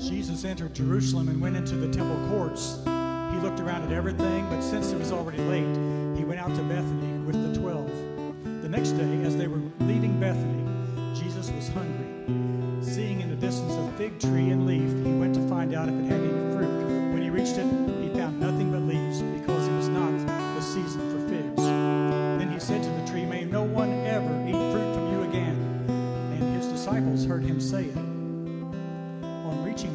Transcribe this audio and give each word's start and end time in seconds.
Jesus 0.00 0.44
entered 0.44 0.74
Jerusalem 0.74 1.28
and 1.28 1.40
went 1.40 1.56
into 1.56 1.76
the 1.76 1.92
temple 1.92 2.16
courts. 2.30 2.78
He 2.84 3.36
looked 3.38 3.60
around 3.60 3.82
at 3.82 3.92
everything, 3.92 4.48
but 4.48 4.62
since 4.62 4.92
it 4.92 4.98
was 4.98 5.12
already 5.12 5.38
late, 5.38 5.76
he 6.16 6.24
went 6.24 6.40
out 6.40 6.54
to 6.56 6.62
Bethany 6.62 7.18
with 7.18 7.36
the 7.36 7.60
twelve. 7.60 7.90
The 8.62 8.68
next 8.68 8.92
day, 8.92 9.22
as 9.22 9.36
they 9.36 9.46
were 9.46 9.60
leaving 9.80 10.18
Bethany, 10.18 10.64
Jesus 11.14 11.50
was 11.50 11.68
hungry. 11.68 12.06
Seeing 12.82 13.20
in 13.20 13.28
the 13.28 13.36
distance 13.36 13.74
a 13.74 13.92
fig 13.98 14.18
tree 14.18 14.50
and 14.50 14.66
leaf, 14.66 14.90
he 15.04 15.12
went 15.12 15.34
to 15.34 15.46
find 15.48 15.74
out 15.74 15.88
if 15.88 15.94
it 15.94 16.04
had 16.04 16.20
any 16.20 16.56
fruit. 16.56 17.12
When 17.12 17.22
he 17.22 17.28
reached 17.28 17.58
it, 17.58 17.66
he 18.02 18.08
found 18.18 18.40
nothing 18.40 18.72
but 18.72 18.80
leaves, 18.80 19.20
because 19.20 19.68
it 19.68 19.76
was 19.76 19.88
not 19.88 20.10
the 20.26 20.62
season 20.62 21.00
for 21.10 21.28
figs. 21.28 21.62
Then 21.62 22.50
he 22.50 22.58
said 22.58 22.82
to 22.82 22.88
the 22.88 23.06
tree, 23.06 23.26
May 23.26 23.44
no 23.44 23.62
one 23.62 23.90
ever 24.06 24.46
eat 24.48 24.52
fruit 24.52 24.94
from 24.94 25.12
you 25.12 25.28
again. 25.28 25.56
And 26.30 26.56
his 26.56 26.66
disciples 26.66 27.26
heard 27.26 27.44
him 27.44 27.60
say 27.60 27.84
it. 27.84 28.09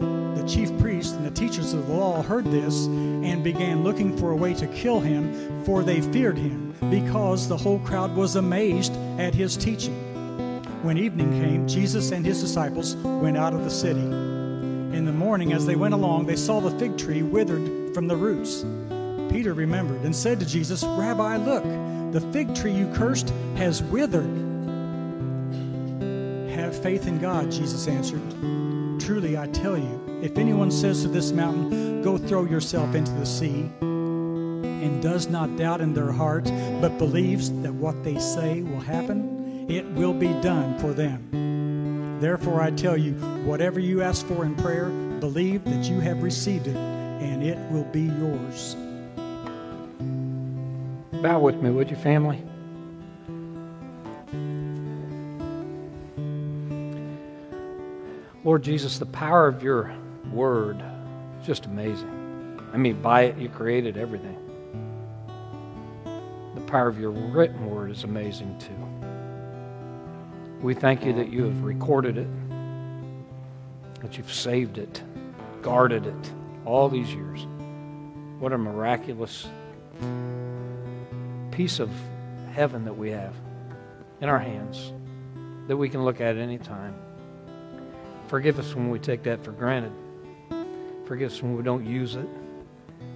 The 0.00 0.44
chief 0.46 0.76
priests 0.78 1.12
and 1.12 1.24
the 1.24 1.30
teachers 1.30 1.72
of 1.72 1.86
the 1.86 1.94
law 1.94 2.22
heard 2.22 2.44
this 2.44 2.86
and 2.86 3.42
began 3.42 3.82
looking 3.82 4.16
for 4.16 4.32
a 4.32 4.36
way 4.36 4.54
to 4.54 4.66
kill 4.68 5.00
him, 5.00 5.64
for 5.64 5.82
they 5.82 6.00
feared 6.00 6.36
him, 6.36 6.74
because 6.90 7.48
the 7.48 7.56
whole 7.56 7.78
crowd 7.80 8.14
was 8.14 8.36
amazed 8.36 8.94
at 9.18 9.34
his 9.34 9.56
teaching. 9.56 9.94
When 10.82 10.98
evening 10.98 11.30
came, 11.40 11.66
Jesus 11.66 12.10
and 12.10 12.26
his 12.26 12.42
disciples 12.42 12.94
went 12.96 13.38
out 13.38 13.54
of 13.54 13.64
the 13.64 13.70
city. 13.70 14.00
In 14.00 15.06
the 15.06 15.12
morning, 15.12 15.52
as 15.52 15.64
they 15.64 15.76
went 15.76 15.94
along, 15.94 16.26
they 16.26 16.36
saw 16.36 16.60
the 16.60 16.78
fig 16.78 16.98
tree 16.98 17.22
withered 17.22 17.94
from 17.94 18.06
the 18.06 18.16
roots. 18.16 18.64
Peter 19.32 19.54
remembered 19.54 20.02
and 20.02 20.14
said 20.14 20.38
to 20.40 20.46
Jesus, 20.46 20.84
Rabbi, 20.84 21.38
look, 21.38 21.64
the 22.12 22.20
fig 22.32 22.54
tree 22.54 22.72
you 22.72 22.92
cursed 22.92 23.32
has 23.56 23.82
withered. 23.82 24.30
Have 26.50 26.80
faith 26.80 27.06
in 27.06 27.18
God, 27.18 27.50
Jesus 27.50 27.88
answered. 27.88 28.22
Truly, 29.04 29.36
I 29.36 29.46
tell 29.48 29.76
you, 29.76 30.20
if 30.22 30.38
anyone 30.38 30.70
says 30.70 31.02
to 31.02 31.08
this 31.08 31.30
mountain, 31.30 32.00
Go 32.00 32.16
throw 32.16 32.44
yourself 32.46 32.94
into 32.94 33.12
the 33.12 33.26
sea, 33.26 33.70
and 33.82 35.02
does 35.02 35.28
not 35.28 35.58
doubt 35.58 35.82
in 35.82 35.92
their 35.92 36.10
heart, 36.10 36.44
but 36.80 36.96
believes 36.96 37.50
that 37.60 37.74
what 37.74 38.02
they 38.02 38.18
say 38.18 38.62
will 38.62 38.80
happen, 38.80 39.66
it 39.68 39.84
will 39.88 40.14
be 40.14 40.28
done 40.40 40.78
for 40.78 40.94
them. 40.94 42.18
Therefore, 42.18 42.62
I 42.62 42.70
tell 42.70 42.96
you, 42.96 43.12
whatever 43.44 43.78
you 43.78 44.00
ask 44.00 44.24
for 44.24 44.46
in 44.46 44.54
prayer, 44.54 44.86
believe 45.20 45.64
that 45.66 45.84
you 45.84 46.00
have 46.00 46.22
received 46.22 46.66
it, 46.66 46.76
and 46.76 47.42
it 47.42 47.58
will 47.70 47.84
be 47.84 48.04
yours. 48.04 48.74
Bow 51.20 51.40
with 51.40 51.56
me, 51.56 51.68
would 51.68 51.90
you, 51.90 51.96
family? 51.96 52.42
Lord 58.44 58.62
Jesus, 58.62 58.98
the 58.98 59.06
power 59.06 59.48
of 59.48 59.62
your 59.62 59.90
word 60.30 60.84
is 61.40 61.46
just 61.46 61.64
amazing. 61.64 62.60
I 62.74 62.76
mean, 62.76 63.00
by 63.00 63.22
it, 63.22 63.38
you 63.38 63.48
created 63.48 63.96
everything. 63.96 64.36
The 66.54 66.60
power 66.60 66.86
of 66.86 67.00
your 67.00 67.10
written 67.10 67.70
word 67.70 67.90
is 67.90 68.04
amazing 68.04 68.58
too. 68.58 68.68
We 70.62 70.74
thank 70.74 71.06
you 71.06 71.14
that 71.14 71.32
you 71.32 71.44
have 71.44 71.64
recorded 71.64 72.18
it, 72.18 72.28
that 74.02 74.18
you've 74.18 74.32
saved 74.32 74.76
it, 74.76 75.02
guarded 75.62 76.04
it 76.04 76.32
all 76.66 76.90
these 76.90 77.14
years. 77.14 77.46
What 78.40 78.52
a 78.52 78.58
miraculous 78.58 79.46
piece 81.50 81.80
of 81.80 81.90
heaven 82.52 82.84
that 82.84 82.96
we 82.96 83.10
have 83.10 83.34
in 84.20 84.28
our 84.28 84.38
hands 84.38 84.92
that 85.66 85.78
we 85.78 85.88
can 85.88 86.04
look 86.04 86.20
at 86.20 86.36
any 86.36 86.58
time. 86.58 86.94
Forgive 88.34 88.58
us 88.58 88.74
when 88.74 88.90
we 88.90 88.98
take 88.98 89.22
that 89.22 89.44
for 89.44 89.52
granted. 89.52 89.92
Forgive 91.06 91.30
us 91.30 91.40
when 91.40 91.56
we 91.56 91.62
don't 91.62 91.86
use 91.86 92.16
it. 92.16 92.26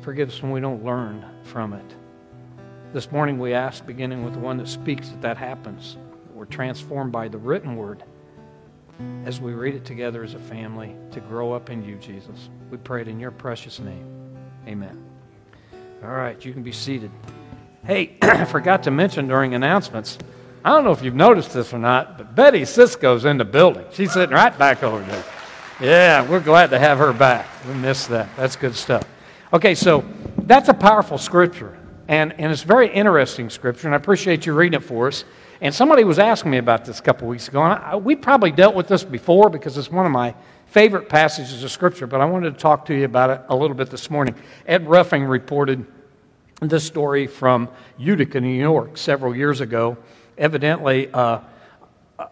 Forgive 0.00 0.28
us 0.28 0.40
when 0.40 0.52
we 0.52 0.60
don't 0.60 0.84
learn 0.84 1.24
from 1.42 1.72
it. 1.72 1.94
This 2.92 3.10
morning 3.10 3.36
we 3.40 3.52
ask, 3.52 3.84
beginning 3.84 4.24
with 4.24 4.34
the 4.34 4.38
one 4.38 4.58
that 4.58 4.68
speaks, 4.68 5.08
that 5.08 5.20
that 5.22 5.36
happens. 5.36 5.96
We're 6.32 6.44
transformed 6.44 7.10
by 7.10 7.26
the 7.26 7.36
written 7.36 7.74
word 7.74 8.04
as 9.24 9.40
we 9.40 9.54
read 9.54 9.74
it 9.74 9.84
together 9.84 10.22
as 10.22 10.34
a 10.34 10.38
family 10.38 10.94
to 11.10 11.18
grow 11.18 11.52
up 11.52 11.68
in 11.68 11.82
you, 11.82 11.96
Jesus. 11.96 12.48
We 12.70 12.76
pray 12.78 13.00
it 13.00 13.08
in 13.08 13.18
your 13.18 13.32
precious 13.32 13.80
name. 13.80 14.06
Amen. 14.68 15.04
All 16.04 16.10
right, 16.10 16.44
you 16.44 16.52
can 16.52 16.62
be 16.62 16.70
seated. 16.70 17.10
Hey, 17.84 18.16
I 18.22 18.44
forgot 18.52 18.84
to 18.84 18.92
mention 18.92 19.26
during 19.26 19.56
announcements. 19.56 20.16
I 20.64 20.70
don't 20.70 20.84
know 20.84 20.90
if 20.90 21.02
you've 21.02 21.14
noticed 21.14 21.52
this 21.52 21.72
or 21.72 21.78
not, 21.78 22.18
but 22.18 22.34
Betty 22.34 22.64
Cisco's 22.64 23.24
in 23.24 23.38
the 23.38 23.44
building. 23.44 23.84
She's 23.92 24.12
sitting 24.12 24.34
right 24.34 24.56
back 24.58 24.82
over 24.82 25.00
there. 25.04 25.24
Yeah, 25.80 26.28
we're 26.28 26.40
glad 26.40 26.70
to 26.70 26.78
have 26.78 26.98
her 26.98 27.12
back. 27.12 27.46
We 27.66 27.74
missed 27.74 28.08
that. 28.08 28.28
That's 28.36 28.56
good 28.56 28.74
stuff. 28.74 29.04
Okay, 29.52 29.74
so 29.74 30.04
that's 30.38 30.68
a 30.68 30.74
powerful 30.74 31.16
scripture, 31.16 31.78
and, 32.08 32.32
and 32.38 32.50
it's 32.50 32.62
very 32.62 32.92
interesting 32.92 33.48
scripture, 33.48 33.86
and 33.86 33.94
I 33.94 33.96
appreciate 33.96 34.44
you 34.44 34.52
reading 34.52 34.80
it 34.80 34.84
for 34.84 35.06
us. 35.06 35.24
And 35.60 35.74
somebody 35.74 36.04
was 36.04 36.18
asking 36.18 36.50
me 36.50 36.58
about 36.58 36.84
this 36.84 36.98
a 36.98 37.02
couple 37.02 37.28
weeks 37.28 37.48
ago, 37.48 37.62
and 37.62 37.72
I, 37.72 37.96
we 37.96 38.16
probably 38.16 38.50
dealt 38.50 38.74
with 38.74 38.88
this 38.88 39.04
before 39.04 39.48
because 39.50 39.78
it's 39.78 39.90
one 39.90 40.06
of 40.06 40.12
my 40.12 40.34
favorite 40.66 41.08
passages 41.08 41.62
of 41.62 41.70
scripture, 41.70 42.06
but 42.06 42.20
I 42.20 42.24
wanted 42.24 42.54
to 42.54 42.60
talk 42.60 42.84
to 42.86 42.94
you 42.94 43.04
about 43.04 43.30
it 43.30 43.40
a 43.48 43.56
little 43.56 43.76
bit 43.76 43.90
this 43.90 44.10
morning. 44.10 44.34
Ed 44.66 44.86
Ruffing 44.86 45.24
reported 45.24 45.86
this 46.60 46.84
story 46.84 47.26
from 47.26 47.68
Utica, 47.96 48.40
New 48.40 48.48
York, 48.48 48.96
several 48.96 49.34
years 49.34 49.60
ago 49.60 49.96
evidently 50.38 51.10
uh, 51.12 51.40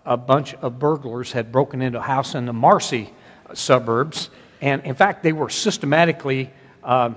a 0.05 0.17
bunch 0.17 0.55
of 0.55 0.78
burglars 0.78 1.33
had 1.33 1.53
broken 1.53 1.83
into 1.83 1.99
a 1.99 2.03
house 2.03 2.34
in 2.34 2.47
the 2.47 2.53
Marcy 2.53 3.12
suburbs, 3.55 4.31
and 4.61 4.84
in 4.84 4.94
fact, 4.94 5.22
they 5.22 5.33
were 5.33 5.50
systematically 5.50 6.50
uh, 6.83 7.11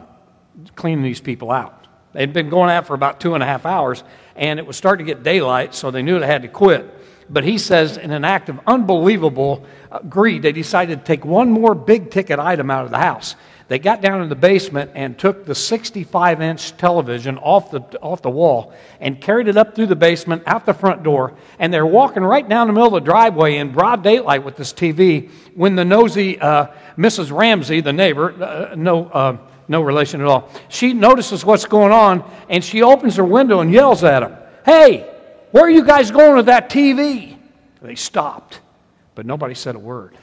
cleaning 0.75 1.03
these 1.03 1.21
people 1.21 1.51
out. 1.51 1.87
They'd 2.13 2.33
been 2.33 2.49
going 2.49 2.69
out 2.69 2.87
for 2.87 2.95
about 2.95 3.19
two 3.19 3.33
and 3.33 3.43
a 3.43 3.45
half 3.45 3.65
hours, 3.65 4.03
and 4.35 4.59
it 4.59 4.65
was 4.65 4.77
starting 4.77 5.05
to 5.05 5.13
get 5.13 5.23
daylight, 5.23 5.75
so 5.75 5.91
they 5.91 6.01
knew 6.01 6.19
they 6.19 6.27
had 6.27 6.41
to 6.41 6.47
quit. 6.47 6.95
But 7.29 7.43
he 7.43 7.59
says, 7.59 7.97
in 7.97 8.11
an 8.11 8.25
act 8.25 8.49
of 8.49 8.59
unbelievable 8.65 9.65
uh, 9.91 9.99
greed, 9.99 10.41
they 10.41 10.51
decided 10.51 10.99
to 10.99 11.05
take 11.05 11.23
one 11.23 11.51
more 11.51 11.75
big 11.75 12.09
ticket 12.09 12.39
item 12.39 12.71
out 12.71 12.85
of 12.85 12.91
the 12.91 12.97
house. 12.97 13.35
They 13.69 13.77
got 13.77 14.01
down 14.01 14.23
in 14.23 14.29
the 14.29 14.35
basement 14.35 14.91
and 14.95 15.17
took 15.17 15.45
the 15.45 15.53
65 15.53 16.41
inch 16.41 16.75
television 16.75 17.37
off 17.37 17.69
the, 17.69 17.81
off 18.01 18.23
the 18.23 18.29
wall 18.29 18.73
and 18.99 19.21
carried 19.21 19.47
it 19.47 19.57
up 19.57 19.75
through 19.75 19.85
the 19.85 19.95
basement, 19.95 20.41
out 20.47 20.65
the 20.65 20.73
front 20.73 21.03
door. 21.03 21.35
And 21.59 21.71
they're 21.71 21.85
walking 21.85 22.23
right 22.23 22.47
down 22.49 22.65
the 22.65 22.73
middle 22.73 22.87
of 22.87 23.03
the 23.03 23.11
driveway 23.11 23.57
in 23.57 23.71
broad 23.71 24.03
daylight 24.03 24.43
with 24.43 24.57
this 24.57 24.73
TV 24.73 25.29
when 25.53 25.75
the 25.75 25.85
nosy 25.85 26.39
uh, 26.39 26.67
Mrs. 26.97 27.31
Ramsey, 27.31 27.79
the 27.79 27.93
neighbor, 27.93 28.31
uh, 28.43 28.73
no, 28.75 29.05
uh, 29.05 29.37
no 29.67 29.83
relation 29.83 30.19
at 30.19 30.25
all, 30.25 30.49
she 30.69 30.93
notices 30.93 31.45
what's 31.45 31.65
going 31.65 31.91
on 31.91 32.27
and 32.49 32.63
she 32.63 32.81
opens 32.81 33.17
her 33.17 33.23
window 33.23 33.59
and 33.59 33.71
yells 33.71 34.03
at 34.03 34.21
them, 34.21 34.35
Hey, 34.65 35.01
where 35.51 35.65
are 35.65 35.69
you 35.69 35.85
guys 35.85 36.09
going 36.09 36.35
with 36.35 36.47
that 36.47 36.71
TV? 36.71 37.37
They 37.83 37.93
stopped, 37.93 38.61
but 39.13 39.27
nobody 39.27 39.53
said 39.53 39.75
a 39.75 39.79
word. 39.79 40.17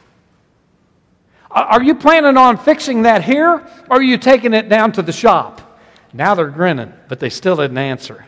Are 1.56 1.82
you 1.82 1.94
planning 1.94 2.36
on 2.36 2.58
fixing 2.58 3.02
that 3.02 3.24
here, 3.24 3.66
or 3.88 3.96
are 3.96 4.02
you 4.02 4.18
taking 4.18 4.52
it 4.52 4.68
down 4.68 4.92
to 4.92 5.02
the 5.02 5.12
shop? 5.12 5.80
Now 6.12 6.34
they're 6.34 6.50
grinning, 6.50 6.92
but 7.08 7.18
they 7.18 7.30
still 7.30 7.56
didn't 7.56 7.78
answer. 7.78 8.26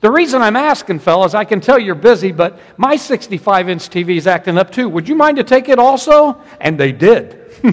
The 0.00 0.10
reason 0.10 0.40
I'm 0.40 0.56
asking, 0.56 1.00
fellas, 1.00 1.34
I 1.34 1.44
can 1.44 1.60
tell 1.60 1.78
you're 1.78 1.94
busy, 1.94 2.32
but 2.32 2.58
my 2.78 2.96
65 2.96 3.68
inch 3.68 3.90
TV 3.90 4.16
is 4.16 4.26
acting 4.26 4.56
up 4.56 4.72
too. 4.72 4.88
Would 4.88 5.08
you 5.10 5.14
mind 5.14 5.36
to 5.36 5.44
take 5.44 5.68
it 5.68 5.78
also? 5.78 6.40
And 6.58 6.80
they 6.80 6.90
did. 6.90 7.36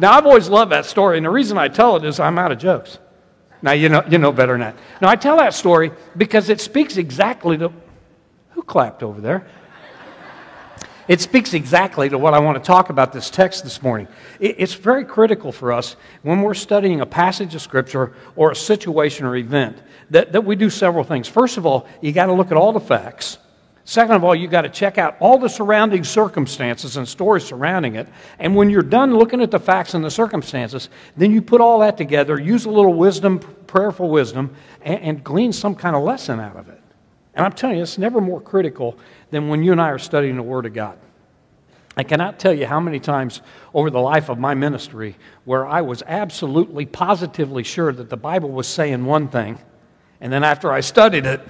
now, 0.00 0.12
I've 0.14 0.26
always 0.26 0.48
loved 0.48 0.72
that 0.72 0.86
story, 0.86 1.18
and 1.18 1.24
the 1.24 1.30
reason 1.30 1.56
I 1.56 1.68
tell 1.68 1.94
it 1.94 2.04
is 2.04 2.18
I'm 2.18 2.38
out 2.38 2.50
of 2.50 2.58
jokes. 2.58 2.98
Now, 3.62 3.72
you 3.72 3.88
know, 3.88 4.02
you 4.08 4.18
know 4.18 4.32
better 4.32 4.54
than 4.54 4.62
that. 4.62 4.76
Now, 5.00 5.10
I 5.10 5.16
tell 5.16 5.36
that 5.36 5.54
story 5.54 5.92
because 6.16 6.48
it 6.48 6.60
speaks 6.60 6.96
exactly 6.96 7.56
to. 7.58 7.72
Who 8.52 8.62
clapped 8.64 9.04
over 9.04 9.20
there? 9.20 9.46
It 11.10 11.20
speaks 11.20 11.54
exactly 11.54 12.08
to 12.08 12.18
what 12.18 12.34
I 12.34 12.38
want 12.38 12.62
to 12.62 12.64
talk 12.64 12.88
about 12.88 13.12
this 13.12 13.30
text 13.30 13.64
this 13.64 13.82
morning. 13.82 14.06
It's 14.38 14.74
very 14.74 15.04
critical 15.04 15.50
for 15.50 15.72
us 15.72 15.96
when 16.22 16.40
we're 16.40 16.54
studying 16.54 17.00
a 17.00 17.06
passage 17.06 17.52
of 17.56 17.62
Scripture 17.62 18.12
or 18.36 18.52
a 18.52 18.54
situation 18.54 19.26
or 19.26 19.34
event 19.34 19.76
that, 20.10 20.30
that 20.30 20.44
we 20.44 20.54
do 20.54 20.70
several 20.70 21.02
things. 21.02 21.26
First 21.26 21.56
of 21.56 21.66
all, 21.66 21.88
you 22.00 22.12
got 22.12 22.26
to 22.26 22.32
look 22.32 22.52
at 22.52 22.56
all 22.56 22.72
the 22.72 22.78
facts. 22.78 23.38
Second 23.84 24.14
of 24.14 24.22
all, 24.22 24.36
you've 24.36 24.52
got 24.52 24.62
to 24.62 24.68
check 24.68 24.98
out 24.98 25.16
all 25.18 25.36
the 25.36 25.48
surrounding 25.48 26.04
circumstances 26.04 26.96
and 26.96 27.08
stories 27.08 27.42
surrounding 27.44 27.96
it. 27.96 28.06
And 28.38 28.54
when 28.54 28.70
you're 28.70 28.80
done 28.80 29.12
looking 29.12 29.42
at 29.42 29.50
the 29.50 29.58
facts 29.58 29.94
and 29.94 30.04
the 30.04 30.12
circumstances, 30.12 30.90
then 31.16 31.32
you 31.32 31.42
put 31.42 31.60
all 31.60 31.80
that 31.80 31.96
together, 31.96 32.38
use 32.38 32.66
a 32.66 32.70
little 32.70 32.94
wisdom, 32.94 33.40
prayerful 33.66 34.10
wisdom, 34.10 34.54
and, 34.82 35.00
and 35.00 35.24
glean 35.24 35.52
some 35.52 35.74
kind 35.74 35.96
of 35.96 36.04
lesson 36.04 36.38
out 36.38 36.54
of 36.54 36.68
it. 36.68 36.80
And 37.34 37.46
I'm 37.46 37.52
telling 37.52 37.76
you, 37.76 37.82
it's 37.82 37.98
never 37.98 38.20
more 38.20 38.40
critical 38.40 38.98
than 39.30 39.48
when 39.48 39.62
you 39.62 39.72
and 39.72 39.80
I 39.80 39.88
are 39.88 39.98
studying 39.98 40.36
the 40.36 40.42
Word 40.42 40.66
of 40.66 40.74
God. 40.74 40.98
I 41.96 42.02
cannot 42.02 42.38
tell 42.38 42.54
you 42.54 42.66
how 42.66 42.80
many 42.80 43.00
times 43.00 43.42
over 43.74 43.90
the 43.90 44.00
life 44.00 44.28
of 44.28 44.38
my 44.38 44.54
ministry 44.54 45.16
where 45.44 45.66
I 45.66 45.82
was 45.82 46.02
absolutely 46.06 46.86
positively 46.86 47.62
sure 47.62 47.92
that 47.92 48.08
the 48.08 48.16
Bible 48.16 48.50
was 48.50 48.66
saying 48.66 49.04
one 49.04 49.28
thing, 49.28 49.58
and 50.20 50.32
then 50.32 50.44
after 50.44 50.72
I 50.72 50.80
studied 50.80 51.26
it, 51.26 51.40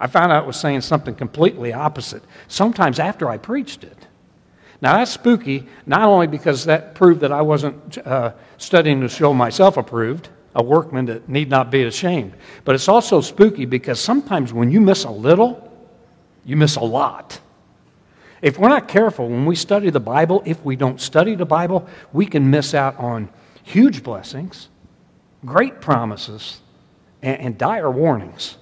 I 0.00 0.06
found 0.06 0.30
out 0.30 0.44
it 0.44 0.46
was 0.46 0.58
saying 0.60 0.82
something 0.82 1.14
completely 1.14 1.72
opposite, 1.72 2.22
sometimes 2.46 2.98
after 2.98 3.28
I 3.28 3.38
preached 3.38 3.82
it. 3.82 4.06
Now, 4.80 4.98
that's 4.98 5.10
spooky, 5.10 5.66
not 5.86 6.02
only 6.02 6.28
because 6.28 6.66
that 6.66 6.94
proved 6.94 7.20
that 7.22 7.32
I 7.32 7.42
wasn't 7.42 7.98
uh, 8.06 8.32
studying 8.58 9.00
to 9.00 9.08
show 9.08 9.34
myself 9.34 9.76
approved, 9.76 10.28
a 10.54 10.62
workman 10.62 11.06
that 11.06 11.28
need 11.28 11.50
not 11.50 11.70
be 11.70 11.82
ashamed, 11.82 12.34
but 12.64 12.74
it's 12.74 12.88
also 12.88 13.20
spooky 13.20 13.64
because 13.64 13.98
sometimes 13.98 14.52
when 14.52 14.70
you 14.70 14.80
miss 14.80 15.04
a 15.04 15.10
little, 15.10 15.67
you 16.48 16.56
miss 16.56 16.76
a 16.76 16.80
lot. 16.80 17.40
If 18.40 18.58
we're 18.58 18.70
not 18.70 18.88
careful 18.88 19.28
when 19.28 19.44
we 19.44 19.54
study 19.54 19.90
the 19.90 20.00
Bible, 20.00 20.42
if 20.46 20.64
we 20.64 20.76
don't 20.76 20.98
study 20.98 21.34
the 21.34 21.44
Bible, 21.44 21.86
we 22.10 22.24
can 22.24 22.50
miss 22.50 22.72
out 22.72 22.96
on 22.96 23.28
huge 23.62 24.02
blessings, 24.02 24.70
great 25.44 25.82
promises, 25.82 26.62
and, 27.20 27.38
and 27.38 27.58
dire 27.58 27.90
warnings. 27.90 28.56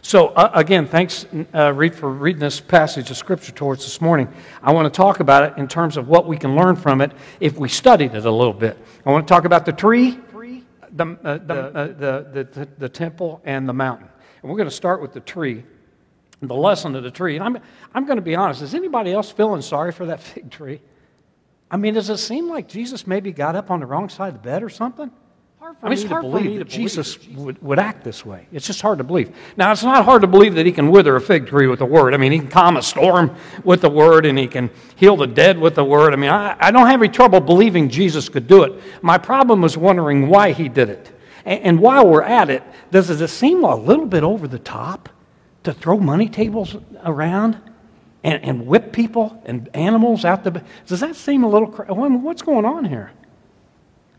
So, 0.00 0.28
uh, 0.28 0.52
again, 0.54 0.86
thanks, 0.86 1.26
uh, 1.52 1.72
Reed, 1.72 1.92
for 1.92 2.08
reading 2.08 2.38
this 2.38 2.60
passage 2.60 3.10
of 3.10 3.16
Scripture 3.16 3.50
towards 3.50 3.82
this 3.82 4.00
morning. 4.00 4.32
I 4.62 4.70
want 4.72 4.92
to 4.92 4.96
talk 4.96 5.18
about 5.18 5.42
it 5.42 5.58
in 5.58 5.66
terms 5.66 5.96
of 5.96 6.06
what 6.06 6.28
we 6.28 6.36
can 6.36 6.54
learn 6.54 6.76
from 6.76 7.00
it 7.00 7.10
if 7.40 7.58
we 7.58 7.68
studied 7.68 8.14
it 8.14 8.26
a 8.26 8.30
little 8.30 8.52
bit. 8.52 8.78
I 9.04 9.10
want 9.10 9.26
to 9.26 9.34
talk 9.34 9.44
about 9.44 9.66
the 9.66 9.72
tree, 9.72 10.20
the, 10.92 11.18
uh, 11.24 11.38
the, 11.38 11.54
uh, 11.54 11.86
the, 11.86 12.48
the, 12.52 12.68
the, 12.78 12.88
temple, 12.88 13.40
and 13.44 13.68
the 13.68 13.72
mountain. 13.72 14.08
And 14.40 14.50
we're 14.52 14.56
going 14.56 14.68
to 14.68 14.74
start 14.74 15.02
with 15.02 15.12
the 15.12 15.20
tree, 15.20 15.64
the 16.40 16.54
lesson 16.54 16.94
of 16.94 17.02
the 17.02 17.10
tree. 17.10 17.36
And 17.36 17.44
I'm, 17.44 17.58
I'm 17.94 18.06
going 18.06 18.16
to 18.16 18.22
be 18.22 18.36
honest, 18.36 18.62
is 18.62 18.74
anybody 18.74 19.12
else 19.12 19.30
feeling 19.30 19.62
sorry 19.62 19.92
for 19.92 20.06
that 20.06 20.20
fig 20.22 20.50
tree? 20.50 20.80
I 21.70 21.76
mean, 21.76 21.94
does 21.94 22.08
it 22.08 22.18
seem 22.18 22.48
like 22.48 22.68
Jesus 22.68 23.06
maybe 23.06 23.32
got 23.32 23.54
up 23.54 23.70
on 23.70 23.80
the 23.80 23.86
wrong 23.86 24.08
side 24.08 24.28
of 24.28 24.34
the 24.34 24.48
bed 24.48 24.62
or 24.62 24.68
something? 24.68 25.10
I 25.60 25.88
mean, 25.88 25.92
it's 25.92 26.04
hard 26.04 26.24
to 26.24 26.30
believe 26.30 26.58
that 26.60 26.68
Jesus 26.68 27.18
would, 27.28 27.60
would 27.62 27.78
act 27.78 28.02
this 28.02 28.24
way. 28.24 28.46
It's 28.52 28.66
just 28.66 28.80
hard 28.80 28.98
to 28.98 29.04
believe. 29.04 29.36
Now, 29.56 29.70
it's 29.70 29.82
not 29.82 30.04
hard 30.04 30.22
to 30.22 30.28
believe 30.28 30.54
that 30.54 30.64
he 30.64 30.72
can 30.72 30.90
wither 30.90 31.14
a 31.16 31.20
fig 31.20 31.46
tree 31.46 31.66
with 31.66 31.80
the 31.80 31.84
word. 31.84 32.14
I 32.14 32.16
mean, 32.16 32.32
he 32.32 32.38
can 32.38 32.48
calm 32.48 32.76
a 32.76 32.82
storm 32.82 33.36
with 33.64 33.82
the 33.82 33.90
word 33.90 34.24
and 34.24 34.38
he 34.38 34.46
can 34.46 34.70
heal 34.96 35.16
the 35.16 35.26
dead 35.26 35.58
with 35.58 35.74
the 35.74 35.84
word. 35.84 36.14
I 36.14 36.16
mean, 36.16 36.30
I, 36.30 36.56
I 36.58 36.70
don't 36.70 36.86
have 36.86 37.02
any 37.02 37.12
trouble 37.12 37.40
believing 37.40 37.90
Jesus 37.90 38.28
could 38.28 38.46
do 38.46 38.62
it. 38.62 38.80
My 39.02 39.18
problem 39.18 39.60
was 39.60 39.76
wondering 39.76 40.28
why 40.28 40.52
he 40.52 40.68
did 40.68 40.88
it. 40.88 41.10
And, 41.44 41.60
and 41.62 41.80
while 41.80 42.08
we're 42.08 42.22
at 42.22 42.48
it, 42.48 42.62
does 42.90 43.10
it 43.10 43.28
seem 43.28 43.62
a 43.62 43.76
little 43.76 44.06
bit 44.06 44.22
over 44.22 44.48
the 44.48 44.58
top 44.58 45.10
to 45.68 45.74
throw 45.74 45.98
money 45.98 46.28
tables 46.28 46.76
around 47.04 47.60
and, 48.24 48.42
and 48.42 48.66
whip 48.66 48.92
people 48.92 49.40
and 49.44 49.68
animals 49.74 50.24
out 50.24 50.44
the. 50.44 50.62
Does 50.86 51.00
that 51.00 51.14
seem 51.14 51.44
a 51.44 51.48
little. 51.48 51.68
What's 51.68 52.42
going 52.42 52.64
on 52.64 52.84
here? 52.84 53.12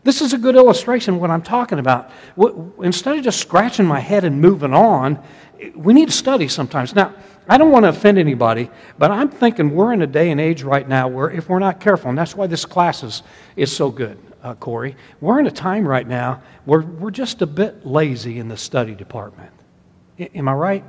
This 0.02 0.22
is 0.22 0.32
a 0.32 0.38
good 0.38 0.56
illustration 0.56 1.14
of 1.14 1.20
what 1.20 1.30
I'm 1.30 1.42
talking 1.42 1.78
about. 1.78 2.10
Instead 2.82 3.18
of 3.18 3.24
just 3.24 3.38
scratching 3.38 3.84
my 3.84 4.00
head 4.00 4.24
and 4.24 4.40
moving 4.40 4.72
on, 4.72 5.22
we 5.74 5.92
need 5.92 6.06
to 6.06 6.14
study 6.14 6.48
sometimes. 6.48 6.94
Now, 6.94 7.14
I 7.46 7.58
don't 7.58 7.70
want 7.70 7.84
to 7.84 7.90
offend 7.90 8.16
anybody, 8.16 8.70
but 8.96 9.10
I'm 9.10 9.28
thinking 9.28 9.74
we're 9.74 9.92
in 9.92 10.00
a 10.00 10.06
day 10.06 10.30
and 10.30 10.40
age 10.40 10.62
right 10.62 10.88
now 10.88 11.06
where 11.08 11.30
if 11.30 11.50
we're 11.50 11.58
not 11.58 11.80
careful, 11.80 12.08
and 12.08 12.16
that's 12.16 12.34
why 12.34 12.46
this 12.46 12.64
class 12.64 13.02
is, 13.02 13.22
is 13.56 13.76
so 13.76 13.90
good, 13.90 14.16
uh, 14.42 14.54
Corey, 14.54 14.96
we're 15.20 15.38
in 15.38 15.46
a 15.46 15.50
time 15.50 15.86
right 15.86 16.06
now 16.06 16.40
where 16.64 16.80
we're 16.80 17.10
just 17.10 17.42
a 17.42 17.46
bit 17.46 17.84
lazy 17.84 18.38
in 18.38 18.48
the 18.48 18.56
study 18.56 18.94
department. 18.94 19.52
I, 20.18 20.30
am 20.34 20.48
I 20.48 20.54
right? 20.54 20.84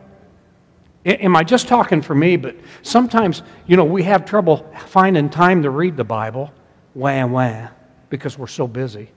Am 1.06 1.36
I 1.36 1.44
just 1.44 1.68
talking 1.68 2.02
for 2.02 2.14
me? 2.14 2.38
But 2.38 2.56
sometimes, 2.84 3.42
you 3.66 3.76
know, 3.76 3.86
we 3.86 4.04
have 4.04 4.26
trouble 4.26 4.72
finding 4.88 5.30
time 5.30 5.64
to 5.64 5.70
read 5.70 5.98
the 5.98 6.04
Bible. 6.04 6.52
Wah, 6.94 7.26
wah 7.26 7.70
because 8.12 8.38
we're 8.38 8.46
so 8.46 8.68
busy. 8.68 9.10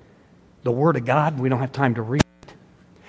The 0.62 0.72
Word 0.72 0.96
of 0.96 1.04
God, 1.04 1.38
we 1.38 1.50
don't 1.50 1.60
have 1.60 1.72
time 1.72 1.94
to 1.96 2.02
read. 2.02 2.22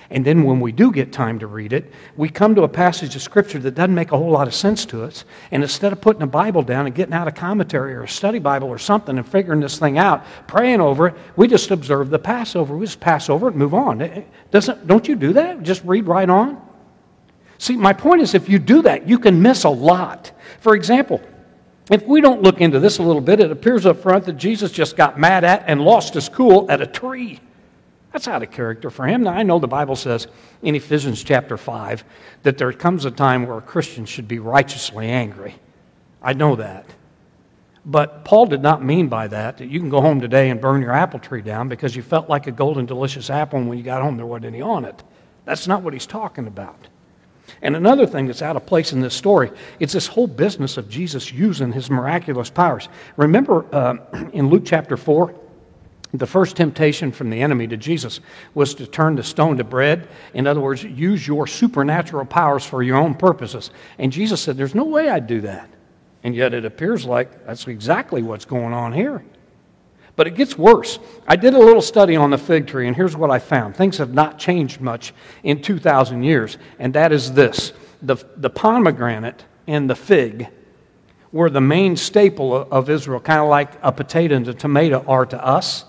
And 0.09 0.23
then 0.25 0.43
when 0.43 0.59
we 0.59 0.71
do 0.71 0.91
get 0.91 1.11
time 1.11 1.39
to 1.39 1.47
read 1.47 1.73
it, 1.73 1.91
we 2.15 2.29
come 2.29 2.53
to 2.55 2.63
a 2.63 2.67
passage 2.67 3.15
of 3.15 3.21
Scripture 3.21 3.59
that 3.59 3.71
doesn't 3.71 3.95
make 3.95 4.11
a 4.11 4.17
whole 4.17 4.29
lot 4.29 4.47
of 4.47 4.53
sense 4.53 4.85
to 4.87 5.03
us. 5.03 5.25
And 5.51 5.63
instead 5.63 5.93
of 5.93 6.01
putting 6.01 6.21
a 6.21 6.27
Bible 6.27 6.61
down 6.61 6.85
and 6.85 6.93
getting 6.93 7.13
out 7.13 7.27
a 7.27 7.31
commentary 7.31 7.93
or 7.95 8.03
a 8.03 8.07
study 8.07 8.37
Bible 8.37 8.67
or 8.67 8.77
something 8.77 9.17
and 9.17 9.27
figuring 9.27 9.61
this 9.61 9.79
thing 9.79 9.97
out, 9.97 10.25
praying 10.47 10.81
over 10.81 11.07
it, 11.07 11.15
we 11.37 11.47
just 11.47 11.71
observe 11.71 12.09
the 12.09 12.19
Passover. 12.19 12.75
We 12.75 12.85
just 12.85 12.99
pass 12.99 13.29
over 13.29 13.47
it 13.47 13.51
and 13.51 13.59
move 13.59 13.73
on. 13.73 14.25
doesn't, 14.51 14.85
don't 14.85 15.07
you 15.07 15.15
do 15.15 15.33
that? 15.33 15.63
Just 15.63 15.83
read 15.85 16.05
right 16.07 16.29
on? 16.29 16.61
See, 17.57 17.75
my 17.75 17.93
point 17.93 18.21
is 18.21 18.33
if 18.33 18.49
you 18.49 18.59
do 18.59 18.81
that, 18.83 19.07
you 19.07 19.19
can 19.19 19.41
miss 19.41 19.63
a 19.63 19.69
lot. 19.69 20.31
For 20.59 20.75
example, 20.75 21.21
if 21.91 22.05
we 22.05 22.19
don't 22.19 22.41
look 22.41 22.61
into 22.61 22.79
this 22.79 22.97
a 22.97 23.03
little 23.03 23.21
bit, 23.21 23.39
it 23.39 23.51
appears 23.51 23.85
up 23.85 24.01
front 24.01 24.25
that 24.25 24.33
Jesus 24.33 24.71
just 24.71 24.95
got 24.97 25.19
mad 25.19 25.43
at 25.43 25.63
and 25.67 25.81
lost 25.81 26.15
his 26.15 26.29
cool 26.29 26.69
at 26.69 26.81
a 26.81 26.87
tree. 26.87 27.39
That's 28.11 28.27
out 28.27 28.43
of 28.43 28.51
character 28.51 28.89
for 28.89 29.05
him. 29.05 29.23
Now, 29.23 29.33
I 29.33 29.43
know 29.43 29.59
the 29.59 29.67
Bible 29.67 29.95
says 29.95 30.27
in 30.61 30.73
Ephesians 30.73 31.23
chapter 31.23 31.57
5 31.57 32.03
that 32.43 32.57
there 32.57 32.71
comes 32.71 33.05
a 33.05 33.11
time 33.11 33.45
where 33.45 33.57
a 33.57 33.61
Christian 33.61 34.05
should 34.05 34.27
be 34.27 34.39
righteously 34.39 35.09
angry. 35.09 35.55
I 36.21 36.33
know 36.33 36.55
that. 36.55 36.85
But 37.85 38.25
Paul 38.25 38.47
did 38.47 38.61
not 38.61 38.83
mean 38.83 39.09
by 39.09 39.27
that 39.27 39.57
that 39.57 39.67
you 39.67 39.79
can 39.79 39.89
go 39.89 40.01
home 40.01 40.19
today 40.19 40.49
and 40.49 40.59
burn 40.59 40.81
your 40.81 40.93
apple 40.93 41.19
tree 41.19 41.41
down 41.41 41.69
because 41.69 41.95
you 41.95 42.01
felt 42.01 42.29
like 42.29 42.47
a 42.47 42.51
golden, 42.51 42.87
delicious 42.87 43.29
apple, 43.29 43.59
and 43.59 43.69
when 43.69 43.77
you 43.77 43.83
got 43.83 44.01
home, 44.01 44.17
there 44.17 44.25
wasn't 44.25 44.45
any 44.45 44.61
on 44.61 44.85
it. 44.85 45.03
That's 45.43 45.67
not 45.67 45.83
what 45.83 45.93
he's 45.93 46.07
talking 46.07 46.47
about. 46.47 46.87
And 47.61 47.75
another 47.75 48.05
thing 48.05 48.27
that's 48.27 48.41
out 48.41 48.55
of 48.55 48.65
place 48.65 48.91
in 48.91 49.01
this 49.01 49.13
story, 49.13 49.51
it's 49.79 49.93
this 49.93 50.07
whole 50.07 50.27
business 50.27 50.77
of 50.77 50.89
Jesus 50.89 51.31
using 51.31 51.71
his 51.71 51.89
miraculous 51.89 52.49
powers. 52.49 52.89
Remember 53.17 53.65
uh, 53.73 53.97
in 54.33 54.49
Luke 54.49 54.63
chapter 54.65 54.97
4, 54.97 55.33
the 56.13 56.27
first 56.27 56.55
temptation 56.55 57.11
from 57.11 57.29
the 57.29 57.41
enemy 57.41 57.67
to 57.67 57.77
Jesus 57.77 58.19
was 58.53 58.73
to 58.75 58.87
turn 58.87 59.15
the 59.15 59.23
stone 59.23 59.57
to 59.57 59.63
bread. 59.63 60.07
In 60.33 60.47
other 60.47 60.61
words, 60.61 60.83
use 60.83 61.27
your 61.27 61.47
supernatural 61.47 62.25
powers 62.25 62.65
for 62.65 62.81
your 62.83 62.97
own 62.97 63.15
purposes. 63.15 63.71
And 63.97 64.11
Jesus 64.11 64.41
said, 64.41 64.57
There's 64.57 64.75
no 64.75 64.85
way 64.85 65.09
I'd 65.09 65.27
do 65.27 65.41
that. 65.41 65.69
And 66.23 66.35
yet 66.35 66.53
it 66.53 66.65
appears 66.65 67.05
like 67.05 67.45
that's 67.45 67.67
exactly 67.67 68.23
what's 68.23 68.45
going 68.45 68.73
on 68.73 68.93
here. 68.93 69.23
But 70.15 70.27
it 70.27 70.35
gets 70.35 70.57
worse. 70.57 70.99
I 71.27 71.35
did 71.35 71.53
a 71.53 71.59
little 71.59 71.81
study 71.81 72.15
on 72.15 72.29
the 72.29 72.37
fig 72.37 72.67
tree, 72.67 72.87
and 72.87 72.95
here's 72.95 73.17
what 73.17 73.31
I 73.31 73.39
found. 73.39 73.75
Things 73.75 73.97
have 73.97 74.13
not 74.13 74.39
changed 74.39 74.79
much 74.79 75.13
in 75.43 75.61
2,000 75.61 76.23
years, 76.23 76.57
and 76.79 76.93
that 76.93 77.11
is 77.11 77.33
this 77.33 77.73
the, 78.01 78.15
the 78.37 78.49
pomegranate 78.49 79.43
and 79.67 79.89
the 79.89 79.95
fig 79.95 80.47
were 81.31 81.49
the 81.49 81.61
main 81.61 81.97
staple 81.97 82.55
of 82.55 82.89
Israel, 82.89 83.19
kind 83.19 83.41
of 83.41 83.49
like 83.49 83.71
a 83.81 83.91
potato 83.91 84.35
and 84.35 84.47
a 84.47 84.53
tomato 84.53 85.03
are 85.07 85.25
to 85.25 85.45
us. 85.45 85.85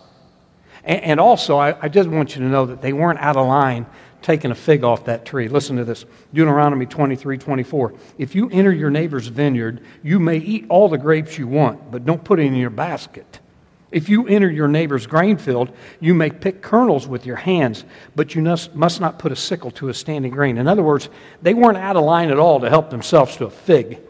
And, 0.82 1.18
also, 1.18 1.56
I, 1.56 1.76
I 1.82 1.88
just 1.88 2.08
want 2.08 2.36
you 2.36 2.42
to 2.42 2.48
know 2.48 2.66
that 2.66 2.80
they 2.80 2.92
weren't 2.92 3.18
out 3.18 3.36
of 3.36 3.48
line 3.48 3.86
taking 4.22 4.52
a 4.52 4.54
fig 4.54 4.84
off 4.84 5.04
that 5.06 5.24
tree. 5.24 5.48
Listen 5.48 5.76
to 5.76 5.84
this 5.84 6.04
Deuteronomy 6.32 6.86
23 6.86 7.38
24. 7.38 7.94
If 8.18 8.36
you 8.36 8.48
enter 8.50 8.72
your 8.72 8.90
neighbor's 8.90 9.26
vineyard, 9.26 9.84
you 10.04 10.20
may 10.20 10.38
eat 10.38 10.66
all 10.68 10.88
the 10.88 10.98
grapes 10.98 11.38
you 11.38 11.48
want, 11.48 11.90
but 11.90 12.04
don't 12.04 12.22
put 12.22 12.38
it 12.38 12.44
in 12.44 12.54
your 12.54 12.70
basket. 12.70 13.40
If 13.92 14.08
you 14.08 14.26
enter 14.26 14.50
your 14.50 14.68
neighbor's 14.68 15.06
grain 15.06 15.36
field, 15.36 15.70
you 16.00 16.12
may 16.12 16.30
pick 16.30 16.60
kernels 16.60 17.06
with 17.06 17.24
your 17.24 17.36
hands, 17.36 17.84
but 18.16 18.34
you 18.34 18.42
must 18.42 19.00
not 19.00 19.18
put 19.18 19.32
a 19.32 19.36
sickle 19.36 19.70
to 19.72 19.88
a 19.88 19.94
standing 19.94 20.32
grain. 20.32 20.58
In 20.58 20.66
other 20.66 20.82
words, 20.82 21.08
they 21.40 21.54
weren't 21.54 21.78
out 21.78 21.96
of 21.96 22.04
line 22.04 22.30
at 22.30 22.38
all 22.38 22.60
to 22.60 22.68
help 22.68 22.90
themselves 22.90 23.36
to 23.36 23.46
a 23.46 23.50
fig. 23.50 24.00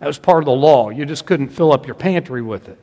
That 0.00 0.06
was 0.06 0.18
part 0.18 0.40
of 0.40 0.46
the 0.46 0.52
law. 0.52 0.90
You 0.90 1.06
just 1.06 1.24
couldn't 1.26 1.50
fill 1.50 1.72
up 1.72 1.86
your 1.86 1.94
pantry 1.94 2.42
with 2.42 2.68
it. 2.68 2.82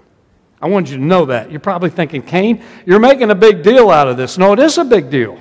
I 0.62 0.68
wanted 0.68 0.92
you 0.92 0.98
to 0.98 1.04
know 1.04 1.26
that. 1.26 1.52
You're 1.52 1.60
probably 1.60 1.90
thinking, 1.90 2.22
Kane, 2.22 2.64
you're 2.86 3.00
making 3.00 3.32
a 3.32 3.36
big 3.36 3.64
deal 3.64 3.90
out 3.90 4.08
of 4.08 4.18
this. 4.18 4.38
No, 4.38 4.54
it 4.54 4.60
is 4.60 4.78
a 4.78 4.86
big 4.86 5.10
deal. 5.10 5.38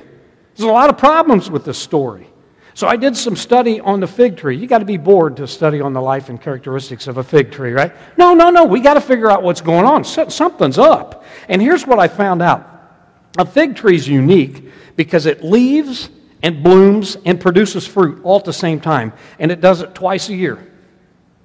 There's 0.56 0.68
a 0.68 0.72
lot 0.72 0.90
of 0.90 0.98
problems 0.98 1.50
with 1.50 1.64
this 1.64 1.78
story. 1.78 2.27
So 2.78 2.86
I 2.86 2.94
did 2.94 3.16
some 3.16 3.34
study 3.34 3.80
on 3.80 3.98
the 3.98 4.06
fig 4.06 4.36
tree. 4.36 4.56
You 4.56 4.68
got 4.68 4.78
to 4.78 4.84
be 4.84 4.98
bored 4.98 5.38
to 5.38 5.48
study 5.48 5.80
on 5.80 5.92
the 5.92 6.00
life 6.00 6.28
and 6.28 6.40
characteristics 6.40 7.08
of 7.08 7.16
a 7.16 7.24
fig 7.24 7.50
tree, 7.50 7.72
right? 7.72 7.92
No, 8.16 8.34
no, 8.34 8.50
no. 8.50 8.66
We 8.66 8.78
got 8.78 8.94
to 8.94 9.00
figure 9.00 9.28
out 9.28 9.42
what's 9.42 9.60
going 9.60 9.84
on. 9.84 10.04
Something's 10.04 10.78
up. 10.78 11.24
And 11.48 11.60
here's 11.60 11.88
what 11.88 11.98
I 11.98 12.06
found 12.06 12.40
out. 12.40 12.64
A 13.36 13.44
fig 13.44 13.74
tree 13.74 13.96
is 13.96 14.06
unique 14.06 14.70
because 14.94 15.26
it 15.26 15.42
leaves 15.42 16.08
and 16.44 16.62
blooms 16.62 17.16
and 17.24 17.40
produces 17.40 17.84
fruit 17.84 18.20
all 18.22 18.38
at 18.38 18.44
the 18.44 18.52
same 18.52 18.78
time. 18.80 19.12
And 19.40 19.50
it 19.50 19.60
does 19.60 19.82
it 19.82 19.96
twice 19.96 20.28
a 20.28 20.36
year 20.36 20.64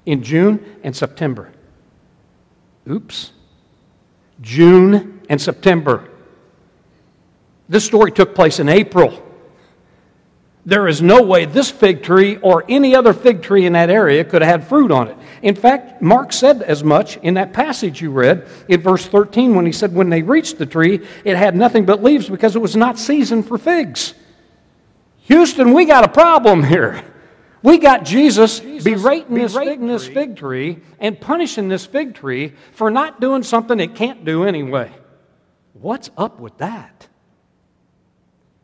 in 0.06 0.22
June 0.22 0.64
and 0.84 0.96
September. 0.96 1.52
Oops. 2.88 3.32
June 4.42 5.20
and 5.30 5.42
September. 5.42 6.08
This 7.68 7.84
story 7.84 8.12
took 8.12 8.36
place 8.36 8.60
in 8.60 8.70
April. 8.70 9.32
There 10.66 10.88
is 10.88 11.02
no 11.02 11.22
way 11.22 11.46
this 11.46 11.70
fig 11.70 12.04
tree 12.04 12.38
or 12.38 12.64
any 12.70 12.96
other 12.96 13.14
fig 13.14 13.42
tree 13.42 13.66
in 13.66 13.74
that 13.74 13.90
area 13.90 14.24
could 14.24 14.42
have 14.42 14.62
had 14.62 14.68
fruit 14.70 14.92
on 14.92 15.10
it. 15.10 15.18
In 15.42 15.56
fact, 15.56 16.02
Mark 16.02 16.32
said 16.32 16.62
as 16.62 16.86
much 16.86 17.18
in 17.18 17.34
that 17.34 17.52
passage 17.52 18.02
you 18.02 18.12
read 18.12 18.48
in 18.70 18.80
verse 18.80 19.06
13 19.06 19.56
when 19.56 19.66
he 19.66 19.74
said, 19.74 19.94
When 19.94 20.10
they 20.10 20.22
reached 20.22 20.58
the 20.58 20.66
tree, 20.66 21.02
it 21.26 21.36
had 21.36 21.56
nothing 21.56 21.86
but 21.86 22.02
leaves 22.02 22.30
because 22.30 22.56
it 22.56 22.60
was 22.60 22.78
not 22.78 22.98
season 22.98 23.44
for 23.44 23.58
figs. 23.58 24.14
Houston, 25.24 25.74
we 25.74 25.84
got 25.84 26.06
a 26.06 26.10
problem 26.10 26.64
here. 26.64 27.04
We 27.62 27.78
got 27.78 28.06
Jesus, 28.06 28.60
Jesus 28.60 28.84
berating, 28.84 29.36
this, 29.36 29.56
fig, 29.56 29.80
this 29.82 30.08
fig 30.08 30.36
tree 30.38 30.80
and 31.00 31.20
punishing 31.20 31.70
this 31.70 31.86
fig 31.86 32.14
tree 32.14 32.54
for 32.74 32.90
not 32.90 33.20
doing 33.22 33.44
something 33.44 33.80
it 33.80 33.96
can't 33.96 34.24
do 34.24 34.44
anyway. 34.44 34.92
What's 35.74 36.10
up 36.18 36.40
with 36.40 36.58
that? 36.58 37.08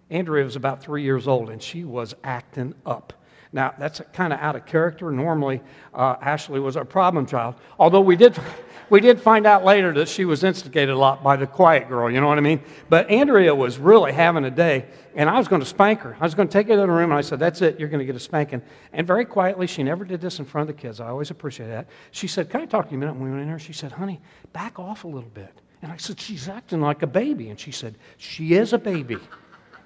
Andrea 0.10 0.44
was 0.44 0.56
about 0.56 0.82
three 0.82 1.04
years 1.04 1.28
old 1.28 1.50
and 1.50 1.62
she 1.62 1.84
was 1.84 2.16
acting 2.24 2.74
up. 2.86 3.14
Now, 3.52 3.74
that's 3.80 4.00
kind 4.14 4.32
of 4.32 4.40
out 4.40 4.56
of 4.56 4.68
character. 4.68 5.12
Normally, 5.12 5.62
uh, 5.94 6.18
Ashley 6.22 6.60
was 6.60 6.78
our 6.78 6.86
problem 6.86 7.26
child, 7.26 7.56
although 7.80 8.02
we 8.02 8.16
did, 8.16 8.38
we 8.92 9.00
did 9.00 9.20
find 9.20 9.48
out 9.48 9.66
later 9.66 9.92
that 9.94 10.08
she 10.08 10.24
was 10.24 10.44
instigated 10.44 10.94
a 10.94 10.98
lot 10.98 11.24
by 11.24 11.36
the 11.36 11.48
quiet 11.48 11.90
girl, 11.90 12.12
you 12.12 12.22
know 12.22 12.28
what 12.28 12.38
I 12.38 12.42
mean? 12.42 12.62
But 12.90 13.10
Andrea 13.10 13.56
was 13.56 13.80
really 13.80 14.12
having 14.12 14.46
a 14.46 14.52
day, 14.52 14.86
and 15.16 15.28
I 15.28 15.40
was 15.40 15.48
going 15.48 15.62
to 15.62 15.68
spank 15.68 16.02
her. 16.02 16.16
I 16.20 16.24
was 16.24 16.36
going 16.36 16.48
to 16.48 16.52
take 16.52 16.68
her 16.68 16.76
to 16.76 16.82
the 16.82 16.88
room, 16.88 17.10
and 17.10 17.18
I 17.18 17.22
said, 17.22 17.40
That's 17.40 17.64
it, 17.64 17.80
you're 17.80 17.90
going 17.90 18.00
to 18.00 18.06
get 18.06 18.16
a 18.16 18.20
spanking. 18.20 18.62
And 18.94 19.08
very 19.08 19.26
quietly, 19.26 19.66
she 19.66 19.82
never 19.82 20.06
did 20.06 20.22
this 20.22 20.38
in 20.38 20.46
front 20.46 20.70
of 20.70 20.76
the 20.76 20.80
kids. 20.80 21.00
I 21.00 21.08
always 21.08 21.32
appreciate 21.32 21.70
that. 21.70 21.88
She 22.12 22.28
said, 22.28 22.52
Can 22.52 22.62
I 22.62 22.66
talk 22.66 22.86
to 22.86 22.92
you 22.92 22.98
a 22.98 23.00
minute? 23.00 23.16
When 23.16 23.24
we 23.24 23.30
went 23.32 23.42
in 23.42 23.48
there, 23.48 23.58
she 23.58 23.74
said, 23.74 23.92
Honey, 23.92 24.22
back 24.54 24.78
off 24.78 25.06
a 25.06 25.08
little 25.08 25.32
bit. 25.32 25.54
And 25.82 25.92
I 25.92 25.98
said, 25.98 26.20
She's 26.20 26.48
acting 26.48 26.82
like 26.82 27.02
a 27.02 27.08
baby. 27.08 27.50
And 27.50 27.60
she 27.60 27.72
said, 27.72 27.96
She 28.18 28.54
is 28.54 28.74
a 28.74 28.78
baby. 28.78 29.18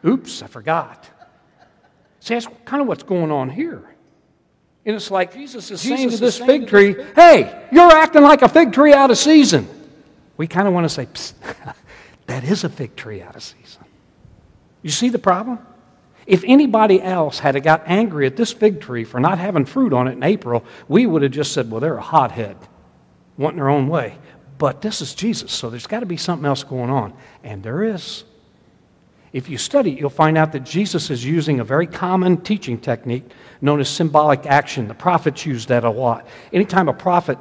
Oops, 0.06 0.42
I 0.42 0.48
forgot. 0.48 1.10
See, 2.20 2.34
that's 2.34 2.48
kind 2.66 2.82
of 2.82 2.88
what's 2.88 3.04
going 3.04 3.32
on 3.32 3.50
here. 3.50 3.84
And 4.86 4.96
it's 4.96 5.12
like 5.12 5.34
Jesus 5.34 5.72
is 5.72 5.82
Jesus 5.82 5.98
saying 5.98 6.10
to 6.10 6.18
this 6.18 6.38
fig 6.38 6.68
tree, 6.68 6.96
hey, 7.16 7.68
you're 7.72 7.92
acting 7.92 8.22
like 8.22 8.42
a 8.42 8.50
fig 8.50 8.74
tree 8.74 8.94
out 8.94 9.12
of 9.12 9.18
season. 9.18 9.68
We 10.36 10.48
kind 10.48 10.68
of 10.68 10.74
want 10.74 10.86
to 10.86 10.90
say, 10.90 11.08
that 12.26 12.44
is 12.44 12.64
a 12.64 12.70
fig 12.70 12.96
tree 12.96 13.22
out 13.22 13.36
of 13.36 13.44
season. 13.44 13.84
You 14.82 14.90
see 14.90 15.10
the 15.10 15.20
problem? 15.20 15.60
If 16.26 16.44
anybody 16.46 17.02
else 17.02 17.40
had 17.40 17.62
got 17.64 17.84
angry 17.86 18.26
at 18.26 18.36
this 18.36 18.52
fig 18.52 18.82
tree 18.82 19.04
for 19.04 19.20
not 19.20 19.38
having 19.38 19.66
fruit 19.66 19.94
on 19.94 20.08
it 20.08 20.14
in 20.14 20.24
April, 20.24 20.64
we 20.88 21.06
would 21.06 21.22
have 21.22 21.32
just 21.32 21.54
said, 21.54 21.70
well, 21.70 21.80
they're 21.80 21.98
a 21.98 22.02
hothead, 22.02 22.58
wanting 23.38 23.58
their 23.58 23.70
own 23.70 23.88
way. 23.88 24.18
But 24.58 24.82
this 24.82 25.02
is 25.02 25.14
Jesus, 25.14 25.52
so 25.52 25.70
there's 25.70 25.88
got 25.88 26.02
to 26.02 26.06
be 26.06 26.18
something 26.18 26.46
else 26.46 26.64
going 26.64 26.90
on. 26.90 27.14
And 27.44 27.64
there 27.64 27.84
is. 27.84 28.24
If 29.34 29.50
you 29.50 29.58
study, 29.58 29.92
you'll 29.92 30.12
find 30.12 30.38
out 30.38 30.52
that 30.52 30.64
Jesus 30.64 31.10
is 31.10 31.26
using 31.26 31.60
a 31.60 31.64
very 31.64 31.88
common 31.88 32.38
teaching 32.38 32.80
technique 32.80 33.26
known 33.62 33.80
as 33.80 33.90
symbolic 33.90 34.46
action. 34.46 34.88
The 34.88 34.94
prophets 34.94 35.44
use 35.44 35.66
that 35.66 35.84
a 35.84 35.90
lot. 35.90 36.28
Anytime 36.54 36.88
a 36.88 36.94
prophet 36.94 37.40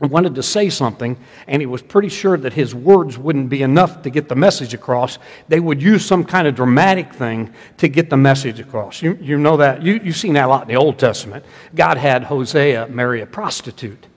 wanted 0.00 0.34
to 0.34 0.42
say 0.42 0.68
something 0.68 1.16
and 1.46 1.62
he 1.62 1.66
was 1.66 1.80
pretty 1.80 2.08
sure 2.08 2.36
that 2.36 2.52
his 2.52 2.74
words 2.74 3.16
wouldn't 3.16 3.48
be 3.48 3.62
enough 3.62 4.02
to 4.02 4.10
get 4.10 4.28
the 4.28 4.34
message 4.34 4.74
across, 4.74 5.20
they 5.46 5.60
would 5.60 5.80
use 5.80 6.04
some 6.04 6.24
kind 6.24 6.48
of 6.48 6.56
dramatic 6.56 7.12
thing 7.14 7.54
to 7.76 7.86
get 7.86 8.10
the 8.10 8.16
message 8.16 8.58
across. 8.58 9.00
You, 9.00 9.16
you 9.20 9.38
know 9.38 9.56
that. 9.58 9.82
You, 9.82 10.00
you've 10.02 10.16
seen 10.16 10.32
that 10.32 10.46
a 10.46 10.48
lot 10.48 10.62
in 10.62 10.68
the 10.68 10.76
Old 10.76 10.98
Testament. 10.98 11.44
God 11.76 11.96
had 11.96 12.24
Hosea 12.24 12.88
marry 12.88 13.20
a 13.20 13.26
prostitute 13.26 14.08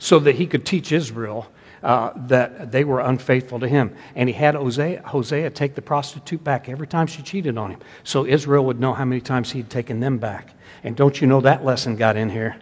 so 0.00 0.18
that 0.18 0.34
he 0.34 0.46
could 0.48 0.66
teach 0.66 0.90
Israel 0.90 1.46
uh, 1.82 2.12
that 2.26 2.70
they 2.70 2.84
were 2.84 3.00
unfaithful 3.00 3.60
to 3.60 3.68
him. 3.68 3.94
And 4.14 4.28
he 4.28 4.34
had 4.34 4.54
Hosea, 4.54 5.02
Hosea 5.06 5.50
take 5.50 5.74
the 5.74 5.82
prostitute 5.82 6.42
back 6.42 6.68
every 6.68 6.86
time 6.86 7.06
she 7.06 7.22
cheated 7.22 7.56
on 7.56 7.70
him. 7.70 7.80
So 8.04 8.26
Israel 8.26 8.64
would 8.66 8.80
know 8.80 8.92
how 8.92 9.04
many 9.04 9.20
times 9.20 9.52
he'd 9.52 9.70
taken 9.70 10.00
them 10.00 10.18
back. 10.18 10.54
And 10.84 10.96
don't 10.96 11.20
you 11.20 11.26
know 11.26 11.40
that 11.40 11.64
lesson 11.64 11.96
got 11.96 12.16
in 12.16 12.30
here? 12.30 12.56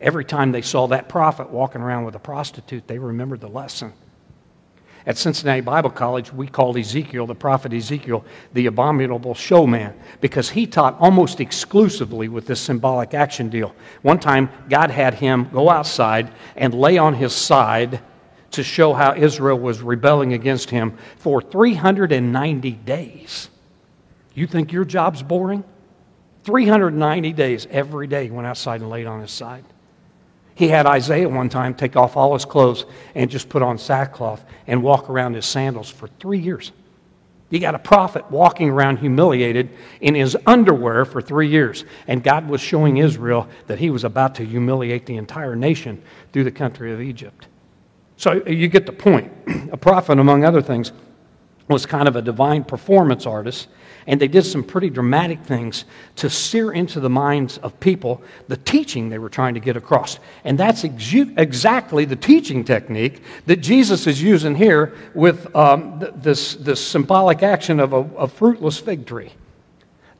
Every 0.00 0.24
time 0.24 0.52
they 0.52 0.62
saw 0.62 0.88
that 0.88 1.08
prophet 1.08 1.50
walking 1.50 1.80
around 1.80 2.04
with 2.04 2.14
a 2.14 2.20
prostitute, 2.20 2.86
they 2.86 2.98
remembered 2.98 3.40
the 3.40 3.48
lesson. 3.48 3.92
At 5.06 5.18
Cincinnati 5.18 5.60
Bible 5.60 5.90
College, 5.90 6.32
we 6.32 6.46
called 6.46 6.78
Ezekiel, 6.78 7.26
the 7.26 7.34
prophet 7.34 7.74
Ezekiel, 7.74 8.24
the 8.54 8.66
abominable 8.66 9.34
showman 9.34 9.92
because 10.22 10.48
he 10.48 10.66
taught 10.66 10.98
almost 10.98 11.40
exclusively 11.40 12.28
with 12.28 12.46
this 12.46 12.60
symbolic 12.60 13.12
action 13.12 13.50
deal. 13.50 13.74
One 14.00 14.18
time, 14.18 14.48
God 14.70 14.90
had 14.90 15.12
him 15.14 15.50
go 15.52 15.68
outside 15.68 16.32
and 16.56 16.72
lay 16.72 16.96
on 16.96 17.14
his 17.14 17.34
side 17.34 18.00
to 18.54 18.62
show 18.62 18.92
how 18.92 19.14
Israel 19.14 19.58
was 19.58 19.82
rebelling 19.82 20.32
against 20.32 20.70
him 20.70 20.96
for 21.16 21.40
390 21.40 22.70
days. 22.72 23.48
You 24.34 24.46
think 24.46 24.72
your 24.72 24.84
job's 24.84 25.22
boring? 25.22 25.64
390 26.44 27.32
days, 27.32 27.66
every 27.70 28.06
day, 28.06 28.24
he 28.24 28.30
went 28.30 28.46
outside 28.46 28.80
and 28.80 28.90
laid 28.90 29.06
on 29.06 29.20
his 29.20 29.30
side. 29.30 29.64
He 30.54 30.68
had 30.68 30.86
Isaiah 30.86 31.28
one 31.28 31.48
time 31.48 31.74
take 31.74 31.96
off 31.96 32.16
all 32.16 32.34
his 32.34 32.44
clothes 32.44 32.84
and 33.14 33.30
just 33.30 33.48
put 33.48 33.62
on 33.62 33.78
sackcloth 33.78 34.44
and 34.66 34.82
walk 34.82 35.10
around 35.10 35.34
his 35.34 35.46
sandals 35.46 35.90
for 35.90 36.06
three 36.06 36.38
years. 36.38 36.70
You 37.50 37.60
got 37.60 37.74
a 37.74 37.78
prophet 37.78 38.30
walking 38.30 38.70
around 38.70 38.98
humiliated 38.98 39.70
in 40.00 40.14
his 40.14 40.36
underwear 40.46 41.04
for 41.04 41.20
three 41.20 41.48
years. 41.48 41.84
And 42.06 42.22
God 42.22 42.48
was 42.48 42.60
showing 42.60 42.96
Israel 42.96 43.48
that 43.66 43.78
he 43.78 43.90
was 43.90 44.04
about 44.04 44.36
to 44.36 44.44
humiliate 44.44 45.06
the 45.06 45.16
entire 45.16 45.54
nation 45.54 46.02
through 46.32 46.44
the 46.44 46.50
country 46.50 46.92
of 46.92 47.00
Egypt. 47.00 47.46
So 48.16 48.46
you 48.46 48.68
get 48.68 48.86
the 48.86 48.92
point. 48.92 49.32
A 49.72 49.76
prophet, 49.76 50.18
among 50.18 50.44
other 50.44 50.62
things, 50.62 50.92
was 51.68 51.86
kind 51.86 52.08
of 52.08 52.16
a 52.16 52.22
divine 52.22 52.62
performance 52.62 53.26
artist, 53.26 53.68
and 54.06 54.20
they 54.20 54.28
did 54.28 54.44
some 54.44 54.62
pretty 54.62 54.90
dramatic 54.90 55.42
things 55.42 55.86
to 56.16 56.28
sear 56.28 56.72
into 56.72 57.00
the 57.00 57.08
minds 57.08 57.56
of 57.58 57.78
people 57.80 58.22
the 58.48 58.56
teaching 58.58 59.08
they 59.08 59.18
were 59.18 59.30
trying 59.30 59.54
to 59.54 59.60
get 59.60 59.76
across. 59.76 60.18
And 60.44 60.58
that's 60.58 60.84
ex- 60.84 61.14
exactly 61.14 62.04
the 62.04 62.16
teaching 62.16 62.64
technique 62.64 63.22
that 63.46 63.56
Jesus 63.56 64.06
is 64.06 64.22
using 64.22 64.54
here 64.54 64.94
with 65.14 65.54
um, 65.56 66.00
th- 66.00 66.12
this, 66.16 66.54
this 66.56 66.86
symbolic 66.86 67.42
action 67.42 67.80
of 67.80 67.94
a, 67.94 68.02
a 68.18 68.28
fruitless 68.28 68.78
fig 68.78 69.06
tree. 69.06 69.32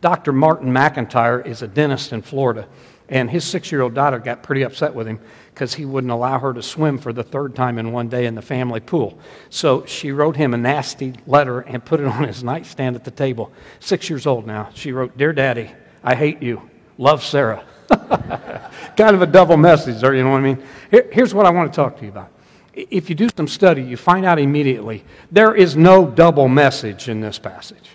Dr. 0.01 0.33
Martin 0.33 0.73
McIntyre 0.73 1.45
is 1.47 1.61
a 1.61 1.69
dentist 1.69 2.13
in 2.13 2.23
Florida, 2.23 2.67
and 3.11 3.31
his 3.31 3.45
six 3.45 3.71
year 3.71 3.83
old 3.83 3.93
daughter 3.93 4.19
got 4.19 4.43
pretty 4.43 4.63
upset 4.63 4.95
with 4.95 5.07
him 5.07 5.21
because 5.55 5.75
he 5.75 5.85
wouldn't 5.85 6.11
allow 6.13 6.41
her 6.41 6.53
to 6.53 6.63
swim 6.63 6.99
for 6.99 7.13
the 7.13 7.23
third 7.23 7.55
time 7.55 7.79
in 7.79 7.93
one 7.93 8.09
day 8.09 8.27
in 8.27 8.35
the 8.35 8.43
family 8.43 8.81
pool. 8.81 9.17
So 9.51 9.87
she 9.87 10.11
wrote 10.11 10.35
him 10.35 10.53
a 10.53 10.57
nasty 10.57 11.15
letter 11.29 11.61
and 11.61 11.83
put 11.85 12.01
it 12.01 12.07
on 12.07 12.25
his 12.25 12.43
nightstand 12.43 12.97
at 12.97 13.05
the 13.05 13.13
table. 13.13 13.53
Six 13.79 14.11
years 14.11 14.27
old 14.27 14.49
now. 14.49 14.71
She 14.75 14.91
wrote, 14.91 15.17
Dear 15.17 15.33
Daddy, 15.33 15.71
I 16.03 16.17
hate 16.17 16.43
you. 16.43 16.69
Love 16.99 17.23
Sarah. 17.23 17.65
kind 17.89 19.15
of 19.15 19.23
a 19.23 19.27
double 19.27 19.57
message 19.57 20.01
there, 20.01 20.13
you 20.15 20.25
know 20.25 20.31
what 20.31 20.39
I 20.39 20.41
mean? 20.41 20.63
Here, 20.91 21.09
here's 21.13 21.33
what 21.33 21.47
I 21.47 21.51
want 21.51 21.73
to 21.73 21.77
talk 21.77 21.99
to 21.99 22.05
you 22.05 22.11
about. 22.11 22.31
If 22.73 23.09
you 23.09 23.15
do 23.15 23.29
some 23.37 23.47
study, 23.47 23.83
you 23.83 23.97
find 23.97 24.27
out 24.27 24.41
immediately 24.41 25.05
there 25.31 25.55
is 25.55 25.77
no 25.77 26.05
double 26.05 26.49
message 26.49 27.09
in 27.09 27.21
this 27.21 27.39
passage. 27.39 27.91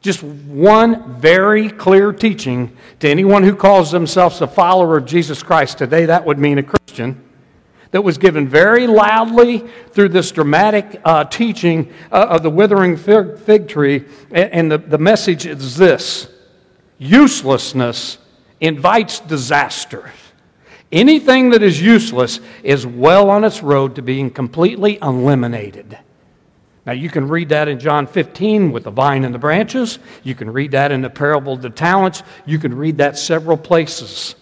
Just 0.00 0.22
one 0.22 1.20
very 1.20 1.68
clear 1.68 2.12
teaching 2.12 2.76
to 3.00 3.08
anyone 3.08 3.42
who 3.42 3.56
calls 3.56 3.90
themselves 3.90 4.40
a 4.40 4.46
follower 4.46 4.96
of 4.96 5.06
Jesus 5.06 5.42
Christ. 5.42 5.78
Today, 5.78 6.06
that 6.06 6.24
would 6.24 6.38
mean 6.38 6.58
a 6.58 6.62
Christian. 6.62 7.24
That 7.90 8.02
was 8.02 8.18
given 8.18 8.48
very 8.48 8.86
loudly 8.86 9.64
through 9.90 10.10
this 10.10 10.30
dramatic 10.30 11.00
uh, 11.04 11.24
teaching 11.24 11.92
uh, 12.12 12.26
of 12.30 12.42
the 12.42 12.50
withering 12.50 12.96
fig, 12.96 13.38
fig 13.38 13.66
tree. 13.68 14.04
And 14.30 14.70
the, 14.70 14.78
the 14.78 14.98
message 14.98 15.46
is 15.46 15.76
this 15.76 16.28
uselessness 16.98 18.18
invites 18.60 19.20
disaster. 19.20 20.12
Anything 20.92 21.50
that 21.50 21.62
is 21.62 21.80
useless 21.80 22.40
is 22.62 22.86
well 22.86 23.30
on 23.30 23.44
its 23.44 23.62
road 23.62 23.96
to 23.96 24.02
being 24.02 24.30
completely 24.30 24.98
eliminated. 25.02 25.98
Now, 26.88 26.94
you 26.94 27.10
can 27.10 27.28
read 27.28 27.50
that 27.50 27.68
in 27.68 27.78
John 27.78 28.06
15 28.06 28.72
with 28.72 28.84
the 28.84 28.90
vine 28.90 29.26
and 29.26 29.34
the 29.34 29.38
branches. 29.38 29.98
You 30.22 30.34
can 30.34 30.50
read 30.50 30.70
that 30.70 30.90
in 30.90 31.02
the 31.02 31.10
parable 31.10 31.52
of 31.52 31.60
the 31.60 31.68
talents. 31.68 32.22
You 32.46 32.58
can 32.58 32.74
read 32.74 32.96
that 32.96 33.18
several 33.18 33.58
places. 33.58 34.34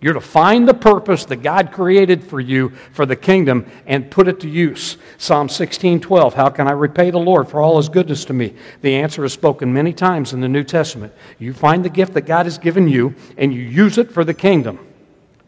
You're 0.00 0.14
to 0.14 0.20
find 0.20 0.66
the 0.66 0.74
purpose 0.74 1.26
that 1.26 1.44
God 1.44 1.70
created 1.70 2.24
for 2.24 2.40
you 2.40 2.70
for 2.90 3.06
the 3.06 3.14
kingdom 3.14 3.70
and 3.86 4.10
put 4.10 4.26
it 4.26 4.40
to 4.40 4.48
use. 4.48 4.96
Psalm 5.16 5.48
16 5.48 6.00
12. 6.00 6.34
How 6.34 6.48
can 6.48 6.66
I 6.66 6.72
repay 6.72 7.10
the 7.12 7.18
Lord 7.18 7.48
for 7.48 7.60
all 7.60 7.76
his 7.76 7.88
goodness 7.88 8.24
to 8.24 8.32
me? 8.32 8.54
The 8.82 8.96
answer 8.96 9.24
is 9.24 9.32
spoken 9.32 9.72
many 9.72 9.92
times 9.92 10.32
in 10.32 10.40
the 10.40 10.48
New 10.48 10.64
Testament. 10.64 11.12
You 11.38 11.52
find 11.52 11.84
the 11.84 11.88
gift 11.88 12.14
that 12.14 12.22
God 12.22 12.46
has 12.46 12.58
given 12.58 12.88
you 12.88 13.14
and 13.38 13.54
you 13.54 13.60
use 13.60 13.96
it 13.96 14.10
for 14.10 14.24
the 14.24 14.34
kingdom. 14.34 14.84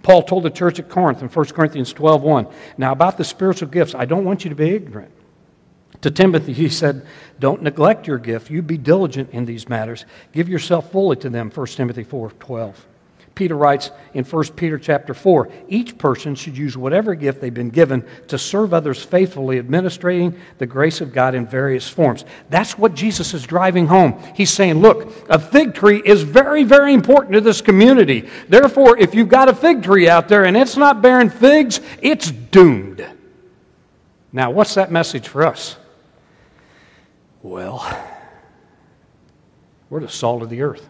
Paul 0.04 0.22
told 0.22 0.44
the 0.44 0.50
church 0.50 0.78
at 0.78 0.88
Corinth 0.88 1.20
in 1.20 1.26
1 1.26 1.46
Corinthians 1.46 1.92
12 1.92 2.22
1. 2.22 2.46
Now, 2.76 2.92
about 2.92 3.18
the 3.18 3.24
spiritual 3.24 3.70
gifts, 3.70 3.96
I 3.96 4.04
don't 4.04 4.24
want 4.24 4.44
you 4.44 4.50
to 4.50 4.54
be 4.54 4.70
ignorant. 4.70 5.10
To 6.02 6.10
Timothy, 6.10 6.52
he 6.52 6.68
said, 6.68 7.06
Don't 7.40 7.62
neglect 7.62 8.06
your 8.06 8.18
gift. 8.18 8.50
You 8.50 8.62
be 8.62 8.78
diligent 8.78 9.30
in 9.30 9.44
these 9.44 9.68
matters. 9.68 10.04
Give 10.32 10.48
yourself 10.48 10.92
fully 10.92 11.16
to 11.16 11.30
them, 11.30 11.50
1 11.50 11.66
Timothy 11.68 12.04
4 12.04 12.30
12. 12.30 12.86
Peter 13.38 13.56
writes 13.56 13.92
in 14.14 14.24
1 14.24 14.44
Peter 14.56 14.80
chapter 14.80 15.14
4 15.14 15.48
each 15.68 15.96
person 15.96 16.34
should 16.34 16.58
use 16.58 16.76
whatever 16.76 17.14
gift 17.14 17.40
they've 17.40 17.54
been 17.54 17.70
given 17.70 18.04
to 18.26 18.36
serve 18.36 18.74
others 18.74 19.00
faithfully, 19.00 19.58
administrating 19.58 20.36
the 20.58 20.66
grace 20.66 21.00
of 21.00 21.12
God 21.12 21.36
in 21.36 21.46
various 21.46 21.88
forms. 21.88 22.24
That's 22.50 22.76
what 22.76 22.94
Jesus 22.94 23.34
is 23.34 23.44
driving 23.44 23.86
home. 23.86 24.20
He's 24.34 24.50
saying, 24.50 24.80
Look, 24.80 25.12
a 25.30 25.38
fig 25.38 25.72
tree 25.74 26.02
is 26.04 26.22
very, 26.22 26.64
very 26.64 26.92
important 26.92 27.34
to 27.34 27.40
this 27.40 27.60
community. 27.60 28.28
Therefore, 28.48 28.98
if 28.98 29.14
you've 29.14 29.28
got 29.28 29.48
a 29.48 29.54
fig 29.54 29.84
tree 29.84 30.08
out 30.08 30.26
there 30.28 30.44
and 30.44 30.56
it's 30.56 30.76
not 30.76 31.00
bearing 31.00 31.30
figs, 31.30 31.80
it's 32.02 32.32
doomed. 32.32 33.06
Now, 34.32 34.50
what's 34.50 34.74
that 34.74 34.90
message 34.90 35.28
for 35.28 35.46
us? 35.46 35.76
Well, 37.42 37.86
we're 39.90 40.00
the 40.00 40.08
salt 40.08 40.42
of 40.42 40.50
the 40.50 40.62
earth. 40.62 40.88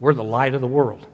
We're 0.00 0.14
the 0.14 0.24
light 0.24 0.54
of 0.54 0.60
the 0.60 0.66
world. 0.66 1.06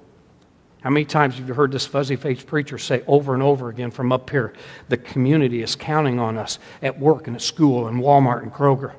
How 0.83 0.91
many 0.91 1.05
times 1.05 1.37
have 1.37 1.49
you 1.49 1.55
heard 1.55 1.73
this 1.73 1.87
fuzzy 1.87 2.15
faced 2.15 2.47
preacher 2.47 2.79
say 2.79 3.03
over 3.09 3.35
and 3.35 3.43
over 3.43 3.69
again 3.69 3.91
from 3.91 4.13
up 4.13 4.31
here, 4.31 4.53
the 4.89 4.97
community 4.97 5.63
is 5.63 5.75
counting 5.75 6.21
on 6.21 6.37
us 6.37 6.61
at 6.81 6.99
work 6.99 7.27
and 7.27 7.35
at 7.35 7.43
school 7.43 7.89
and 7.89 8.01
Walmart 8.01 8.43
and 8.43 8.53
Kroger? 8.53 8.95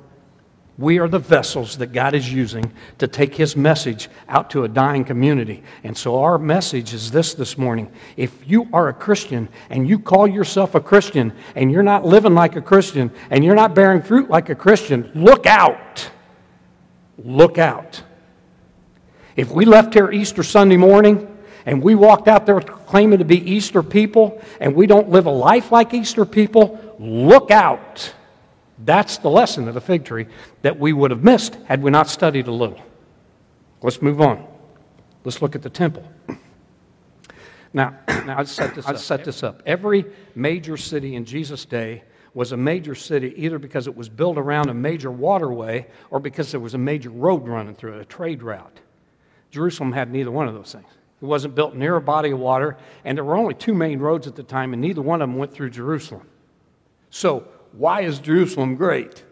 We 0.79 0.99
are 0.99 1.07
the 1.07 1.17
vessels 1.17 1.77
that 1.77 1.91
God 1.91 2.13
is 2.13 2.31
using 2.31 2.71
to 2.99 3.07
take 3.07 3.33
His 3.33 3.55
message 3.55 4.09
out 4.29 4.51
to 4.51 4.63
a 4.63 4.67
dying 4.67 5.03
community. 5.05 5.63
And 5.83 5.97
so, 5.97 6.21
our 6.21 6.37
message 6.37 6.93
is 6.93 7.09
this 7.09 7.33
this 7.33 7.57
morning. 7.57 7.91
If 8.15 8.47
you 8.47 8.67
are 8.71 8.87
a 8.89 8.93
Christian 8.93 9.49
and 9.71 9.89
you 9.89 9.97
call 9.97 10.27
yourself 10.27 10.75
a 10.75 10.79
Christian 10.79 11.33
and 11.55 11.71
you're 11.71 11.81
not 11.81 12.05
living 12.05 12.35
like 12.35 12.55
a 12.55 12.61
Christian 12.61 13.11
and 13.31 13.43
you're 13.43 13.55
not 13.55 13.73
bearing 13.73 14.03
fruit 14.03 14.29
like 14.29 14.49
a 14.49 14.55
Christian, 14.55 15.09
look 15.15 15.47
out. 15.47 16.11
Look 17.17 17.57
out. 17.57 18.03
If 19.35 19.49
we 19.49 19.65
left 19.65 19.95
here 19.95 20.11
Easter 20.11 20.43
Sunday 20.43 20.77
morning 20.77 21.35
and 21.65 21.81
we 21.81 21.95
walked 21.95 22.27
out 22.27 22.45
there 22.45 22.61
claiming 22.61 23.17
to 23.17 23.25
be 23.25 23.51
Easter 23.51 23.81
people 23.81 24.41
and 24.59 24.75
we 24.75 24.85
don't 24.85 25.09
live 25.09 25.25
a 25.25 25.31
life 25.31 25.71
like 25.71 25.95
Easter 25.95 26.23
people, 26.23 26.95
look 26.99 27.49
out. 27.49 28.13
That's 28.79 29.17
the 29.17 29.29
lesson 29.29 29.67
of 29.67 29.73
the 29.73 29.81
fig 29.81 30.05
tree 30.05 30.27
that 30.61 30.79
we 30.79 30.93
would 30.93 31.11
have 31.11 31.23
missed 31.23 31.55
had 31.65 31.81
we 31.81 31.91
not 31.91 32.07
studied 32.09 32.47
a 32.47 32.51
little. 32.51 32.79
Let's 33.81 34.01
move 34.01 34.21
on. 34.21 34.45
Let's 35.23 35.41
look 35.41 35.55
at 35.55 35.61
the 35.61 35.69
temple. 35.69 36.09
Now, 37.73 37.95
now 38.07 38.37
I'll 38.37 38.45
set 38.45 38.75
this, 38.75 38.85
I'll 38.85 38.97
set 38.97 39.23
this 39.23 39.43
up. 39.43 39.61
Every 39.65 40.05
major 40.35 40.77
city 40.77 41.15
in 41.15 41.25
Jesus' 41.25 41.65
day 41.65 42.03
was 42.33 42.51
a 42.51 42.57
major 42.57 42.93
city 42.93 43.33
either 43.35 43.57
because 43.57 43.87
it 43.87 43.95
was 43.95 44.09
built 44.09 44.37
around 44.37 44.69
a 44.69 44.73
major 44.73 45.11
waterway 45.11 45.87
or 46.11 46.19
because 46.19 46.51
there 46.51 46.59
was 46.59 46.75
a 46.75 46.77
major 46.77 47.09
road 47.09 47.47
running 47.47 47.75
through 47.75 47.93
it, 47.93 48.01
a 48.01 48.05
trade 48.05 48.43
route. 48.43 48.79
Jerusalem 49.49 49.91
had 49.91 50.11
neither 50.11 50.31
one 50.31 50.47
of 50.47 50.53
those 50.53 50.71
things. 50.71 50.85
It 51.19 51.25
wasn't 51.25 51.55
built 51.55 51.73
near 51.73 51.95
a 51.95 52.01
body 52.01 52.29
of 52.31 52.39
water, 52.39 52.77
and 53.03 53.17
there 53.17 53.23
were 53.23 53.35
only 53.35 53.55
two 53.55 53.73
main 53.73 53.99
roads 53.99 54.27
at 54.27 54.35
the 54.35 54.43
time, 54.43 54.73
and 54.73 54.81
neither 54.81 55.01
one 55.01 55.21
of 55.21 55.29
them 55.29 55.37
went 55.37 55.51
through 55.51 55.71
Jerusalem. 55.71 56.27
So, 57.09 57.47
why 57.73 58.01
is 58.01 58.19
Jerusalem 58.19 58.75
great? 58.75 59.23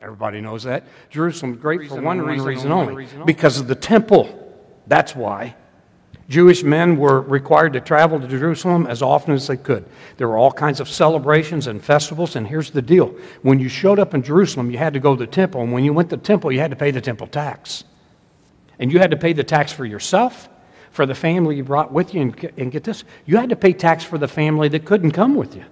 Everybody 0.00 0.40
knows 0.40 0.62
that. 0.62 0.84
Jerusalem's 1.10 1.58
great 1.58 1.80
reason, 1.80 1.98
for 1.98 2.02
one, 2.02 2.18
one 2.18 2.26
reason, 2.26 2.46
reason, 2.46 2.72
only, 2.72 2.94
reason 2.94 3.24
because 3.26 3.60
of 3.60 3.66
the 3.66 3.74
temple. 3.74 4.36
That's 4.86 5.14
why. 5.14 5.56
Jewish 6.28 6.62
men 6.62 6.96
were 6.96 7.20
required 7.22 7.72
to 7.72 7.80
travel 7.80 8.20
to 8.20 8.28
Jerusalem 8.28 8.86
as 8.86 9.02
often 9.02 9.34
as 9.34 9.48
they 9.48 9.56
could. 9.56 9.84
There 10.16 10.28
were 10.28 10.38
all 10.38 10.52
kinds 10.52 10.78
of 10.78 10.88
celebrations 10.88 11.66
and 11.66 11.82
festivals, 11.82 12.36
and 12.36 12.46
here's 12.46 12.70
the 12.70 12.80
deal. 12.80 13.08
When 13.42 13.58
you 13.58 13.68
showed 13.68 13.98
up 13.98 14.14
in 14.14 14.22
Jerusalem, 14.22 14.70
you 14.70 14.78
had 14.78 14.94
to 14.94 15.00
go 15.00 15.16
to 15.16 15.26
the 15.26 15.30
temple, 15.30 15.60
and 15.62 15.72
when 15.72 15.84
you 15.84 15.92
went 15.92 16.08
to 16.10 16.16
the 16.16 16.22
temple, 16.22 16.52
you 16.52 16.60
had 16.60 16.70
to 16.70 16.76
pay 16.76 16.92
the 16.92 17.00
temple 17.00 17.26
tax. 17.26 17.82
And 18.78 18.92
you 18.92 19.00
had 19.00 19.10
to 19.10 19.16
pay 19.16 19.32
the 19.32 19.42
tax 19.42 19.72
for 19.72 19.84
yourself, 19.84 20.48
for 20.92 21.04
the 21.04 21.16
family 21.16 21.56
you 21.56 21.64
brought 21.64 21.92
with 21.92 22.14
you, 22.14 22.20
and, 22.22 22.52
and 22.56 22.70
get 22.70 22.84
this, 22.84 23.02
you 23.26 23.36
had 23.36 23.50
to 23.50 23.56
pay 23.56 23.72
tax 23.72 24.04
for 24.04 24.16
the 24.16 24.28
family 24.28 24.68
that 24.68 24.84
couldn't 24.84 25.10
come 25.10 25.34
with 25.34 25.56
you. 25.56 25.64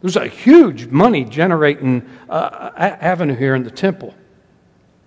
There's 0.00 0.16
a 0.16 0.26
huge 0.26 0.86
money 0.86 1.24
generating 1.24 2.08
uh, 2.28 2.70
avenue 2.76 3.34
here 3.34 3.54
in 3.54 3.62
the 3.62 3.70
temple. 3.70 4.14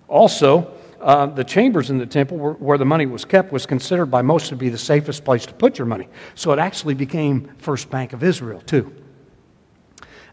Also, 0.08 0.74
uh, 1.00 1.26
the 1.26 1.44
chambers 1.44 1.90
in 1.90 1.98
the 1.98 2.06
temple 2.06 2.36
where, 2.36 2.52
where, 2.54 2.78
the 2.78 2.84
money 2.84 3.06
was 3.06 3.24
kept 3.24 3.52
was 3.52 3.64
considered 3.64 4.06
by 4.06 4.20
most 4.20 4.48
to 4.48 4.56
be 4.56 4.68
the 4.68 4.78
safest 4.78 5.24
place 5.24 5.46
to 5.46 5.54
put 5.54 5.78
your 5.78 5.86
money. 5.86 6.08
So 6.34 6.52
it 6.52 6.58
actually 6.58 6.94
became 6.94 7.50
First 7.58 7.90
Bank 7.90 8.12
of 8.12 8.22
Israel, 8.22 8.60
too. 8.60 8.92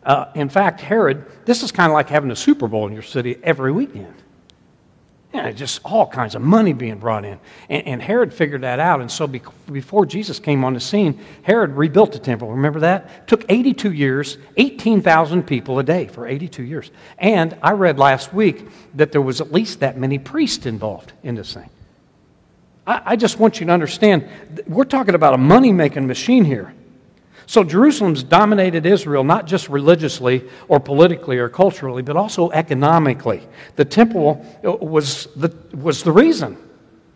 Uh, 0.04 0.26
in 0.36 0.50
fact, 0.50 0.82
Herod, 0.82 1.26
this 1.46 1.64
is 1.64 1.72
kind 1.72 1.92
of 1.92 1.94
like 1.94 2.10
having 2.10 2.32
a 2.32 2.36
Super 2.36 2.68
Bowl 2.68 2.88
in 2.88 2.94
your 2.94 3.04
city 3.04 3.38
every 3.44 3.72
weekend. 3.72 4.14
Yeah, 5.38 5.51
just 5.51 5.82
all 5.86 6.08
kinds 6.08 6.34
of 6.34 6.41
money 6.41 6.74
being 6.74 6.98
brought 6.98 7.24
in. 7.24 7.39
And, 7.70 7.86
and 7.86 8.01
Herod 8.01 8.34
figured 8.34 8.62
that 8.62 8.79
out. 8.79 9.01
And 9.01 9.12
so 9.12 9.27
be, 9.27 9.39
before 9.72 10.03
Jesus 10.08 10.39
came 10.39 10.63
on 10.63 10.73
the 10.73 10.80
scene, 10.80 11.23
Herod 11.43 11.78
rebuilt 11.78 12.13
the 12.13 12.17
temple. 12.17 12.50
Remember 12.54 12.80
that? 12.80 13.28
Took 13.28 13.45
82 13.47 13.91
years, 13.91 14.39
18,000 14.56 15.43
people 15.43 15.78
a 15.78 15.84
day 15.84 16.08
for 16.08 16.26
82 16.26 16.63
years. 16.63 16.89
And 17.19 17.56
I 17.62 17.73
read 17.73 18.00
last 18.00 18.34
week 18.34 18.67
that 18.95 19.12
there 19.12 19.21
was 19.21 19.39
at 19.39 19.52
least 19.52 19.82
that 19.82 19.95
many 19.95 20.17
priests 20.17 20.65
involved 20.65 21.13
in 21.21 21.36
this 21.36 21.54
thing. 21.54 21.69
I, 22.88 23.02
I 23.06 23.15
just 23.15 23.38
want 23.38 23.60
you 23.60 23.67
to 23.67 23.71
understand, 23.71 24.28
we're 24.65 24.86
talking 24.86 25.13
about 25.13 25.36
a 25.36 25.38
money 25.38 25.71
making 25.71 26.08
machine 26.08 26.45
here. 26.45 26.73
So 27.48 27.64
Jerusalem's 27.64 28.24
dominated 28.24 28.86
Israel 28.86 29.24
not 29.24 29.48
just 29.48 29.70
religiously 29.70 30.44
or 30.68 30.82
politically 30.82 31.38
or 31.38 31.48
culturally, 31.48 32.04
but 32.04 32.18
also 32.18 32.52
economically. 32.52 33.42
The 33.78 33.86
temple 33.86 34.46
uh, 34.66 34.74
was 34.74 35.30
the, 35.38 35.56
was 35.74 36.04
the 36.04 36.12
reason. 36.12 36.58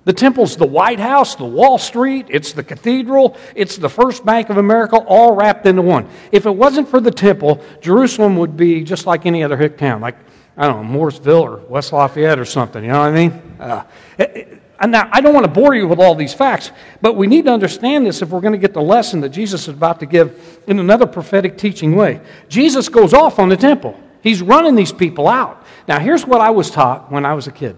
The 0.06 0.14
temple's 0.14 0.56
the 0.56 0.66
White 0.66 1.02
House, 1.02 1.36
the 1.36 1.44
Wall 1.46 1.78
Street, 1.78 2.28
it's 2.30 2.54
the 2.54 2.64
cathedral, 2.64 3.38
it's 3.56 3.78
the 3.78 3.90
First 3.90 4.26
Bank 4.26 4.50
of 4.50 4.58
America, 4.58 4.96
all 4.96 5.36
wrapped 5.36 5.68
into 5.68 5.82
one. 5.82 6.08
If 6.32 6.46
it 6.46 6.56
wasn't 6.56 6.88
for 6.88 7.02
the 7.02 7.12
temple, 7.12 7.64
Jerusalem 7.82 8.38
would 8.38 8.58
be 8.58 8.84
just 8.84 9.06
like 9.06 9.26
any 9.26 9.44
other 9.44 9.58
hick 9.58 9.78
town, 9.78 10.02
like, 10.02 10.16
I 10.58 10.66
don't 10.66 10.92
know, 10.92 11.00
Mooresville 11.00 11.42
or 11.42 11.58
West 11.58 11.94
Lafayette 11.94 12.40
or 12.40 12.46
something, 12.46 12.84
you 12.84 12.90
know 12.90 13.00
what 13.00 13.10
I 13.10 13.12
mean? 13.12 13.42
Uh, 13.60 13.84
it, 14.18 14.61
and 14.82 14.92
now, 14.92 15.08
I 15.12 15.22
don't 15.22 15.34
want 15.34 15.46
to 15.46 15.52
bore 15.52 15.76
you 15.76 15.88
with 15.88 16.00
all 16.00 16.16
these 16.16 16.34
facts, 16.34 16.72
but 17.02 17.16
we 17.16 17.28
need 17.28 17.46
to 17.46 17.52
understand 17.52 18.06
this 18.06 18.24
if 18.24 18.30
we're 18.30 18.42
going 18.42 18.54
to 18.54 18.58
get 18.58 18.74
the 18.74 18.82
lesson 18.82 19.22
that 19.22 19.30
Jesus 19.30 19.64
is 19.64 19.76
about 19.76 20.00
to 20.00 20.08
give 20.08 20.60
in 20.68 20.80
another 20.80 21.06
prophetic 21.06 21.56
teaching 21.56 21.96
way. 21.96 22.20
Jesus 22.50 22.90
goes 22.90 23.14
off 23.14 23.38
on 23.38 23.48
the 23.48 23.58
temple, 23.58 23.98
he's 24.22 24.42
running 24.42 24.76
these 24.76 24.92
people 24.92 25.28
out. 25.28 25.64
Now, 25.88 26.00
here's 26.00 26.26
what 26.26 26.42
I 26.42 26.50
was 26.50 26.72
taught 26.72 27.12
when 27.12 27.26
I 27.26 27.36
was 27.36 27.46
a 27.46 27.52
kid. 27.52 27.78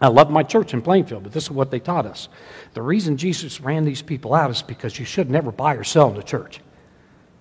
I 0.00 0.08
loved 0.08 0.30
my 0.30 0.44
church 0.44 0.74
in 0.74 0.82
Plainfield, 0.82 1.24
but 1.24 1.32
this 1.32 1.44
is 1.44 1.50
what 1.50 1.70
they 1.70 1.80
taught 1.80 2.06
us. 2.06 2.28
The 2.74 2.82
reason 2.82 3.16
Jesus 3.16 3.60
ran 3.60 3.84
these 3.84 4.02
people 4.02 4.34
out 4.34 4.50
is 4.50 4.62
because 4.62 4.98
you 4.98 5.04
should 5.04 5.28
never 5.28 5.52
buy 5.52 5.74
or 5.74 5.84
sell 5.84 6.08
in 6.08 6.16
the 6.16 6.22
church. 6.22 6.60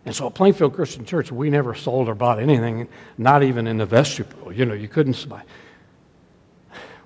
And 0.05 0.15
so 0.15 0.27
at 0.27 0.33
Plainfield 0.33 0.73
Christian 0.73 1.05
Church, 1.05 1.31
we 1.31 1.49
never 1.49 1.75
sold 1.75 2.09
or 2.09 2.15
bought 2.15 2.39
anything, 2.39 2.87
not 3.17 3.43
even 3.43 3.67
in 3.67 3.77
the 3.77 3.85
vestibule. 3.85 4.51
You 4.51 4.65
know, 4.65 4.73
you 4.73 4.87
couldn't 4.87 5.27
buy. 5.29 5.43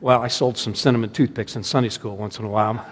Well, 0.05 0.21
I 0.21 0.27
sold 0.27 0.55
some 0.55 0.75
cinnamon 0.75 1.09
toothpicks 1.09 1.55
in 1.55 1.63
Sunday 1.63 1.89
school 1.89 2.15
once 2.15 2.37
in 2.37 2.45
a 2.45 2.47
while. 2.47 2.85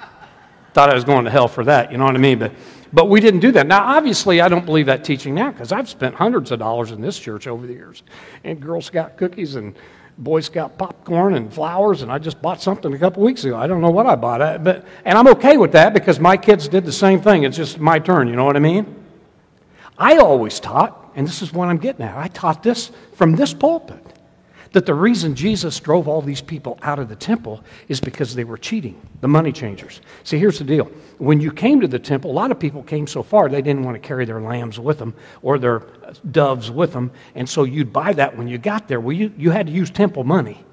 Thought 0.74 0.90
I 0.90 0.96
was 0.96 1.04
going 1.04 1.26
to 1.26 1.30
hell 1.30 1.48
for 1.48 1.64
that, 1.66 1.92
you 1.92 2.00
know 2.00 2.06
what 2.06 2.16
I 2.16 2.18
mean? 2.18 2.40
But, 2.40 2.54
but 2.92 3.08
we 3.08 3.20
didn't 3.20 3.42
do 3.42 3.52
that. 3.52 3.68
Now, 3.68 3.84
obviously, 3.84 4.42
I 4.42 4.50
don't 4.50 4.66
believe 4.66 4.88
that 4.88 5.04
teaching 5.04 5.36
now 5.36 5.52
because 5.52 5.72
I've 5.72 5.88
spent 5.88 6.16
hundreds 6.16 6.50
of 6.50 6.58
dollars 6.58 6.90
in 6.90 7.02
this 7.02 7.20
church 7.20 7.46
over 7.46 7.68
the 7.68 7.74
years. 7.74 8.02
And 8.44 8.60
Girl 8.60 8.82
Scout 8.82 9.16
cookies 9.16 9.54
and 9.54 9.76
Boy 10.18 10.40
Scout 10.40 10.76
popcorn 10.80 11.36
and 11.36 11.54
flowers, 11.54 12.02
and 12.02 12.12
I 12.12 12.18
just 12.18 12.42
bought 12.42 12.64
something 12.64 12.92
a 12.92 12.98
couple 12.98 13.22
weeks 13.22 13.44
ago. 13.44 13.58
I 13.58 13.68
don't 13.68 13.82
know 13.82 13.92
what 13.92 14.08
I 14.08 14.16
bought, 14.16 14.42
uh, 14.42 14.58
but 14.58 14.84
and 15.06 15.16
I'm 15.16 15.28
okay 15.28 15.58
with 15.58 15.74
that 15.74 15.94
because 15.94 16.20
my 16.20 16.36
kids 16.36 16.68
did 16.68 16.84
the 16.84 16.92
same 16.92 17.22
thing. 17.22 17.44
It's 17.44 17.56
just 17.56 17.78
my 17.78 18.00
turn. 18.00 18.28
You 18.28 18.36
know 18.36 18.46
what 18.46 18.56
I 18.56 18.60
mean? 18.60 18.88
I 20.00 20.18
always 20.18 20.60
taught, 20.60 21.12
and 21.16 21.28
this 21.28 21.44
is 21.44 21.54
what 21.54 21.68
I'm 21.70 21.78
getting 21.78 22.04
at. 22.04 22.18
I 22.18 22.28
taught 22.30 22.64
this 22.64 22.92
from 23.14 23.36
this 23.36 23.54
pulpit 23.54 24.03
that 24.74 24.86
the 24.86 24.94
reason 24.94 25.36
Jesus 25.36 25.80
drove 25.80 26.08
all 26.08 26.22
these 26.22 26.42
people 26.42 26.78
out 26.82 27.00
of 27.00 27.08
the 27.08 27.16
temple 27.16 27.64
is 27.88 28.02
because 28.02 28.36
they 28.36 28.44
were 28.44 28.58
cheating, 28.58 29.00
the 29.22 29.28
money 29.28 29.52
changers. 29.52 30.02
See, 30.24 30.38
here's 30.38 30.58
the 30.58 30.66
deal. 30.66 30.86
When 31.20 31.40
you 31.40 31.52
came 31.52 31.80
to 31.82 31.88
the 31.88 32.00
temple, 32.00 32.32
a 32.32 32.34
lot 32.34 32.52
of 32.52 32.60
people 32.60 32.84
came 32.84 33.08
so 33.08 33.24
far 33.24 33.48
they 33.50 33.62
didn't 33.62 33.84
want 33.84 33.96
to 33.96 34.06
carry 34.06 34.26
their 34.26 34.42
lambs 34.42 34.80
with 34.80 34.98
them 34.98 35.14
or 35.44 35.60
their 35.60 35.84
uh, 36.04 36.14
doves 36.32 36.72
with 36.72 36.92
them. 36.92 37.12
And 37.36 37.48
so 37.48 37.64
you'd 37.64 37.94
buy 37.94 38.14
that 38.14 38.36
when 38.36 38.48
you 38.48 38.58
got 38.58 38.88
there. 38.88 39.00
Well, 39.00 39.16
you, 39.16 39.32
you 39.38 39.52
had 39.52 39.68
to 39.68 39.72
use 39.72 39.92
temple 39.92 40.24
money. 40.24 40.66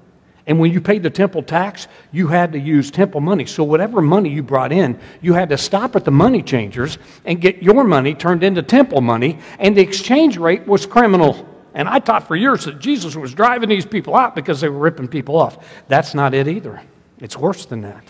And 0.47 0.59
when 0.59 0.71
you 0.73 0.81
paid 0.81 1.03
the 1.03 1.09
temple 1.11 1.43
tax, 1.43 1.87
you 2.11 2.27
had 2.27 2.51
to 2.53 2.59
use 2.59 2.89
temple 2.89 3.21
money. 3.21 3.45
So 3.45 3.63
whatever 3.63 4.01
money 4.01 4.29
you 4.29 4.41
brought 4.41 4.71
in, 4.71 4.99
you 5.21 5.33
had 5.33 5.49
to 5.49 5.57
stop 5.57 5.95
at 5.95 6.03
the 6.03 6.11
money 6.11 6.41
changers 6.41 6.97
and 7.25 7.39
get 7.39 7.61
your 7.61 7.83
money 7.83 8.15
turned 8.15 8.43
into 8.43 8.63
temple 8.63 9.01
money, 9.01 9.37
and 9.59 9.77
the 9.77 9.81
exchange 9.81 10.37
rate 10.37 10.65
was 10.65 10.87
criminal. 10.87 11.47
And 11.73 11.87
I 11.87 11.99
taught 11.99 12.27
for 12.27 12.35
years 12.35 12.65
that 12.65 12.79
Jesus 12.79 13.15
was 13.15 13.33
driving 13.33 13.69
these 13.69 13.85
people 13.85 14.15
out 14.15 14.35
because 14.35 14.59
they 14.61 14.69
were 14.69 14.79
ripping 14.79 15.07
people 15.07 15.37
off. 15.37 15.65
That's 15.87 16.13
not 16.13 16.33
it 16.33 16.47
either. 16.47 16.81
It's 17.19 17.37
worse 17.37 17.65
than 17.65 17.81
that. 17.81 18.03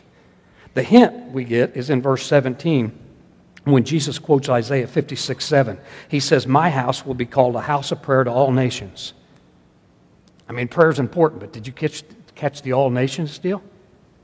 The 0.73 0.83
hint 0.83 1.31
we 1.31 1.43
get 1.43 1.75
is 1.75 1.89
in 1.89 2.01
verse 2.01 2.25
17 2.25 2.97
when 3.65 3.83
Jesus 3.83 4.17
quotes 4.17 4.49
Isaiah 4.49 4.87
56 4.87 5.43
7. 5.43 5.77
He 6.07 6.19
says, 6.19 6.47
My 6.47 6.69
house 6.69 7.05
will 7.05 7.13
be 7.13 7.25
called 7.25 7.55
a 7.55 7.61
house 7.61 7.91
of 7.91 8.01
prayer 8.01 8.23
to 8.23 8.31
all 8.31 8.51
nations. 8.51 9.13
I 10.49 10.53
mean, 10.53 10.67
prayer 10.67 10.89
is 10.89 10.99
important, 10.99 11.41
but 11.41 11.53
did 11.53 11.67
you 11.67 11.73
catch, 11.73 12.03
catch 12.35 12.61
the 12.61 12.73
all 12.73 12.89
nations 12.89 13.37
deal? 13.37 13.61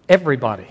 Everybody. 0.10 0.68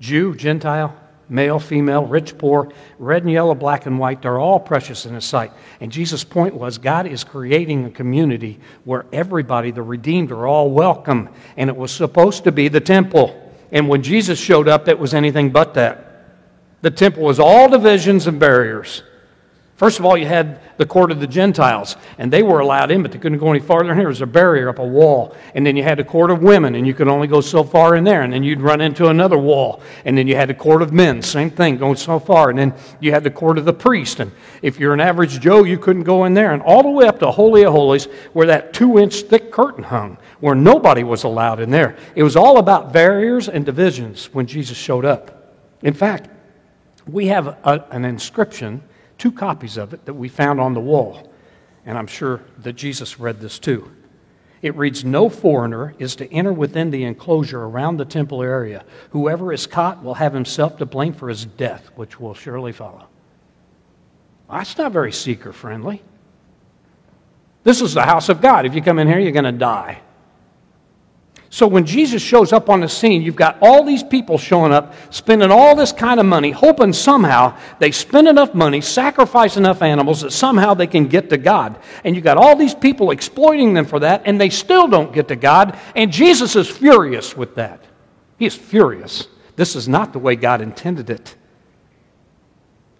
Jew, 0.00 0.34
Gentile, 0.34 0.94
male, 1.28 1.58
female, 1.58 2.04
rich, 2.04 2.36
poor, 2.38 2.72
red 2.98 3.22
and 3.22 3.32
yellow, 3.32 3.54
black 3.54 3.86
and 3.86 3.98
white, 3.98 4.22
they're 4.22 4.38
all 4.38 4.60
precious 4.60 5.06
in 5.06 5.14
His 5.14 5.24
sight. 5.24 5.52
And 5.80 5.90
Jesus' 5.90 6.24
point 6.24 6.54
was 6.54 6.78
God 6.78 7.06
is 7.06 7.24
creating 7.24 7.84
a 7.84 7.90
community 7.90 8.60
where 8.84 9.06
everybody, 9.12 9.70
the 9.70 9.82
redeemed, 9.82 10.30
are 10.32 10.46
all 10.46 10.70
welcome. 10.70 11.28
And 11.56 11.70
it 11.70 11.76
was 11.76 11.92
supposed 11.92 12.44
to 12.44 12.52
be 12.52 12.68
the 12.68 12.80
temple. 12.80 13.40
And 13.72 13.88
when 13.88 14.02
Jesus 14.02 14.38
showed 14.38 14.68
up, 14.68 14.88
it 14.88 14.98
was 14.98 15.14
anything 15.14 15.50
but 15.50 15.74
that. 15.74 16.26
The 16.82 16.90
temple 16.90 17.22
was 17.22 17.40
all 17.40 17.68
divisions 17.68 18.26
and 18.26 18.38
barriers. 18.38 19.02
First 19.76 19.98
of 19.98 20.04
all, 20.04 20.16
you 20.16 20.26
had 20.26 20.60
the 20.76 20.86
court 20.86 21.10
of 21.10 21.18
the 21.18 21.26
Gentiles, 21.26 21.96
and 22.18 22.32
they 22.32 22.44
were 22.44 22.60
allowed 22.60 22.92
in, 22.92 23.02
but 23.02 23.10
they 23.10 23.18
couldn't 23.18 23.38
go 23.38 23.50
any 23.50 23.58
farther 23.58 23.90
in 23.90 23.96
here. 23.96 24.04
There 24.04 24.08
was 24.08 24.20
a 24.20 24.26
barrier 24.26 24.68
up 24.68 24.78
a 24.78 24.86
wall. 24.86 25.34
And 25.52 25.66
then 25.66 25.76
you 25.76 25.82
had 25.82 25.98
the 25.98 26.04
court 26.04 26.30
of 26.30 26.44
women, 26.44 26.76
and 26.76 26.86
you 26.86 26.94
could 26.94 27.08
only 27.08 27.26
go 27.26 27.40
so 27.40 27.64
far 27.64 27.96
in 27.96 28.04
there. 28.04 28.22
And 28.22 28.32
then 28.32 28.44
you'd 28.44 28.60
run 28.60 28.80
into 28.80 29.08
another 29.08 29.36
wall. 29.36 29.82
And 30.04 30.16
then 30.16 30.28
you 30.28 30.36
had 30.36 30.48
the 30.48 30.54
court 30.54 30.80
of 30.80 30.92
men, 30.92 31.22
same 31.22 31.50
thing, 31.50 31.76
going 31.76 31.96
so 31.96 32.20
far. 32.20 32.50
And 32.50 32.58
then 32.58 32.72
you 33.00 33.10
had 33.10 33.24
the 33.24 33.32
court 33.32 33.58
of 33.58 33.64
the 33.64 33.72
priest. 33.72 34.20
And 34.20 34.30
if 34.62 34.78
you're 34.78 34.94
an 34.94 35.00
average 35.00 35.40
Joe, 35.40 35.64
you 35.64 35.76
couldn't 35.76 36.04
go 36.04 36.24
in 36.24 36.34
there. 36.34 36.52
And 36.52 36.62
all 36.62 36.84
the 36.84 36.90
way 36.90 37.08
up 37.08 37.18
to 37.18 37.32
Holy 37.32 37.64
of 37.64 37.72
Holies, 37.72 38.04
where 38.32 38.46
that 38.46 38.74
two 38.74 39.00
inch 39.00 39.22
thick 39.22 39.50
curtain 39.50 39.82
hung, 39.82 40.18
where 40.38 40.54
nobody 40.54 41.02
was 41.02 41.24
allowed 41.24 41.58
in 41.58 41.70
there. 41.70 41.96
It 42.14 42.22
was 42.22 42.36
all 42.36 42.58
about 42.58 42.92
barriers 42.92 43.48
and 43.48 43.66
divisions 43.66 44.32
when 44.32 44.46
Jesus 44.46 44.78
showed 44.78 45.04
up. 45.04 45.52
In 45.82 45.94
fact, 45.94 46.30
we 47.08 47.26
have 47.26 47.48
a, 47.48 47.84
an 47.90 48.04
inscription 48.04 48.80
two 49.24 49.32
copies 49.32 49.78
of 49.78 49.94
it 49.94 50.04
that 50.04 50.12
we 50.12 50.28
found 50.28 50.60
on 50.60 50.74
the 50.74 50.80
wall. 50.80 51.32
And 51.86 51.96
I'm 51.96 52.06
sure 52.06 52.42
that 52.58 52.74
Jesus 52.74 53.18
read 53.18 53.40
this 53.40 53.58
too. 53.58 53.90
It 54.60 54.76
reads 54.76 55.02
No 55.02 55.30
foreigner 55.30 55.94
is 55.98 56.14
to 56.16 56.30
enter 56.30 56.52
within 56.52 56.90
the 56.90 57.04
enclosure 57.04 57.62
around 57.62 57.96
the 57.96 58.04
temple 58.04 58.42
area. 58.42 58.84
Whoever 59.12 59.50
is 59.50 59.66
caught 59.66 60.04
will 60.04 60.12
have 60.12 60.34
himself 60.34 60.76
to 60.76 60.84
blame 60.84 61.14
for 61.14 61.30
his 61.30 61.46
death, 61.46 61.88
which 61.94 62.20
will 62.20 62.34
surely 62.34 62.72
follow. 62.72 63.06
That's 64.50 64.76
not 64.76 64.92
very 64.92 65.10
seeker 65.10 65.54
friendly. 65.54 66.02
This 67.62 67.80
is 67.80 67.94
the 67.94 68.02
house 68.02 68.28
of 68.28 68.42
God. 68.42 68.66
If 68.66 68.74
you 68.74 68.82
come 68.82 68.98
in 68.98 69.08
here, 69.08 69.18
you're 69.18 69.32
going 69.32 69.44
to 69.44 69.52
die. 69.52 70.02
So 71.54 71.68
when 71.68 71.86
Jesus 71.86 72.20
shows 72.20 72.52
up 72.52 72.68
on 72.68 72.80
the 72.80 72.88
scene, 72.88 73.22
you've 73.22 73.36
got 73.36 73.58
all 73.62 73.84
these 73.84 74.02
people 74.02 74.38
showing 74.38 74.72
up, 74.72 74.92
spending 75.10 75.52
all 75.52 75.76
this 75.76 75.92
kind 75.92 76.18
of 76.18 76.26
money, 76.26 76.50
hoping 76.50 76.92
somehow 76.92 77.56
they 77.78 77.92
spend 77.92 78.26
enough 78.26 78.56
money, 78.56 78.80
sacrifice 78.80 79.56
enough 79.56 79.80
animals 79.80 80.22
that 80.22 80.32
somehow 80.32 80.74
they 80.74 80.88
can 80.88 81.06
get 81.06 81.30
to 81.30 81.38
God. 81.38 81.78
And 82.02 82.16
you've 82.16 82.24
got 82.24 82.38
all 82.38 82.56
these 82.56 82.74
people 82.74 83.12
exploiting 83.12 83.72
them 83.72 83.84
for 83.84 84.00
that, 84.00 84.22
and 84.24 84.40
they 84.40 84.50
still 84.50 84.88
don't 84.88 85.12
get 85.12 85.28
to 85.28 85.36
God. 85.36 85.78
And 85.94 86.10
Jesus 86.10 86.56
is 86.56 86.68
furious 86.68 87.36
with 87.36 87.54
that. 87.54 87.84
He 88.36 88.46
is 88.46 88.56
furious. 88.56 89.28
This 89.54 89.76
is 89.76 89.86
not 89.86 90.12
the 90.12 90.18
way 90.18 90.34
God 90.34 90.60
intended 90.60 91.08
it. 91.08 91.36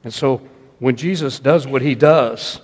And 0.05 0.15
so 0.15 0.43
when 0.79 0.95
Jesus 0.95 1.41
does 1.41 1.67
what 1.67 1.83
he 1.83 1.97
does, 1.97 2.61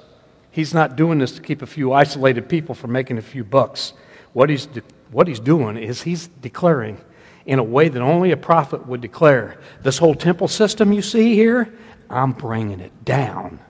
he's 0.52 0.72
not 0.72 0.94
doing 0.94 1.18
this 1.18 1.32
to 1.32 1.42
keep 1.42 1.62
a 1.62 1.66
few 1.66 1.92
isolated 1.92 2.48
people 2.48 2.76
from 2.76 2.92
making 2.92 3.18
a 3.18 3.22
few 3.22 3.42
bucks. 3.42 3.92
What 4.32 4.50
he's 4.50 4.68
what 5.10 5.28
he's 5.28 5.40
doing 5.40 5.76
is 5.76 6.02
he's 6.02 6.28
declaring 6.28 7.00
in 7.46 7.58
a 7.58 7.64
way 7.64 7.88
that 7.88 8.00
only 8.00 8.30
a 8.30 8.36
prophet 8.36 8.86
would 8.86 9.00
declare 9.00 9.58
this 9.82 9.98
whole 9.98 10.14
temple 10.14 10.48
system 10.48 10.92
you 10.92 11.02
see 11.02 11.34
here, 11.34 11.72
I'm 12.08 12.32
bringing 12.32 12.80
it 12.80 13.04
down. 13.04 13.60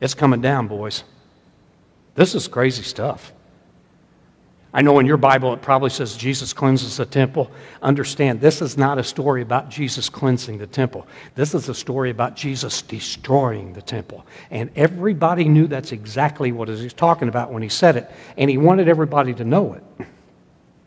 It's 0.00 0.14
coming 0.14 0.40
down, 0.40 0.68
boys. 0.68 1.04
This 2.14 2.34
is 2.34 2.48
crazy 2.48 2.82
stuff. 2.82 3.32
I 4.72 4.82
know 4.82 5.00
in 5.00 5.06
your 5.06 5.16
Bible 5.16 5.52
it 5.52 5.62
probably 5.62 5.90
says 5.90 6.16
Jesus 6.16 6.52
cleanses 6.52 6.98
the 6.98 7.06
temple. 7.06 7.50
Understand, 7.82 8.40
this 8.40 8.62
is 8.62 8.78
not 8.78 8.98
a 8.98 9.02
story 9.02 9.42
about 9.42 9.68
Jesus 9.68 10.08
cleansing 10.08 10.58
the 10.58 10.66
temple. 10.66 11.08
This 11.34 11.54
is 11.54 11.68
a 11.68 11.74
story 11.74 12.10
about 12.10 12.36
Jesus 12.36 12.82
destroying 12.82 13.72
the 13.72 13.82
temple. 13.82 14.24
And 14.50 14.70
everybody 14.76 15.48
knew 15.48 15.66
that's 15.66 15.90
exactly 15.90 16.52
what 16.52 16.68
he 16.68 16.84
was 16.84 16.92
talking 16.92 17.28
about 17.28 17.52
when 17.52 17.62
he 17.62 17.68
said 17.68 17.96
it. 17.96 18.10
And 18.36 18.48
he 18.48 18.58
wanted 18.58 18.88
everybody 18.88 19.34
to 19.34 19.44
know 19.44 19.74
it. 19.74 20.06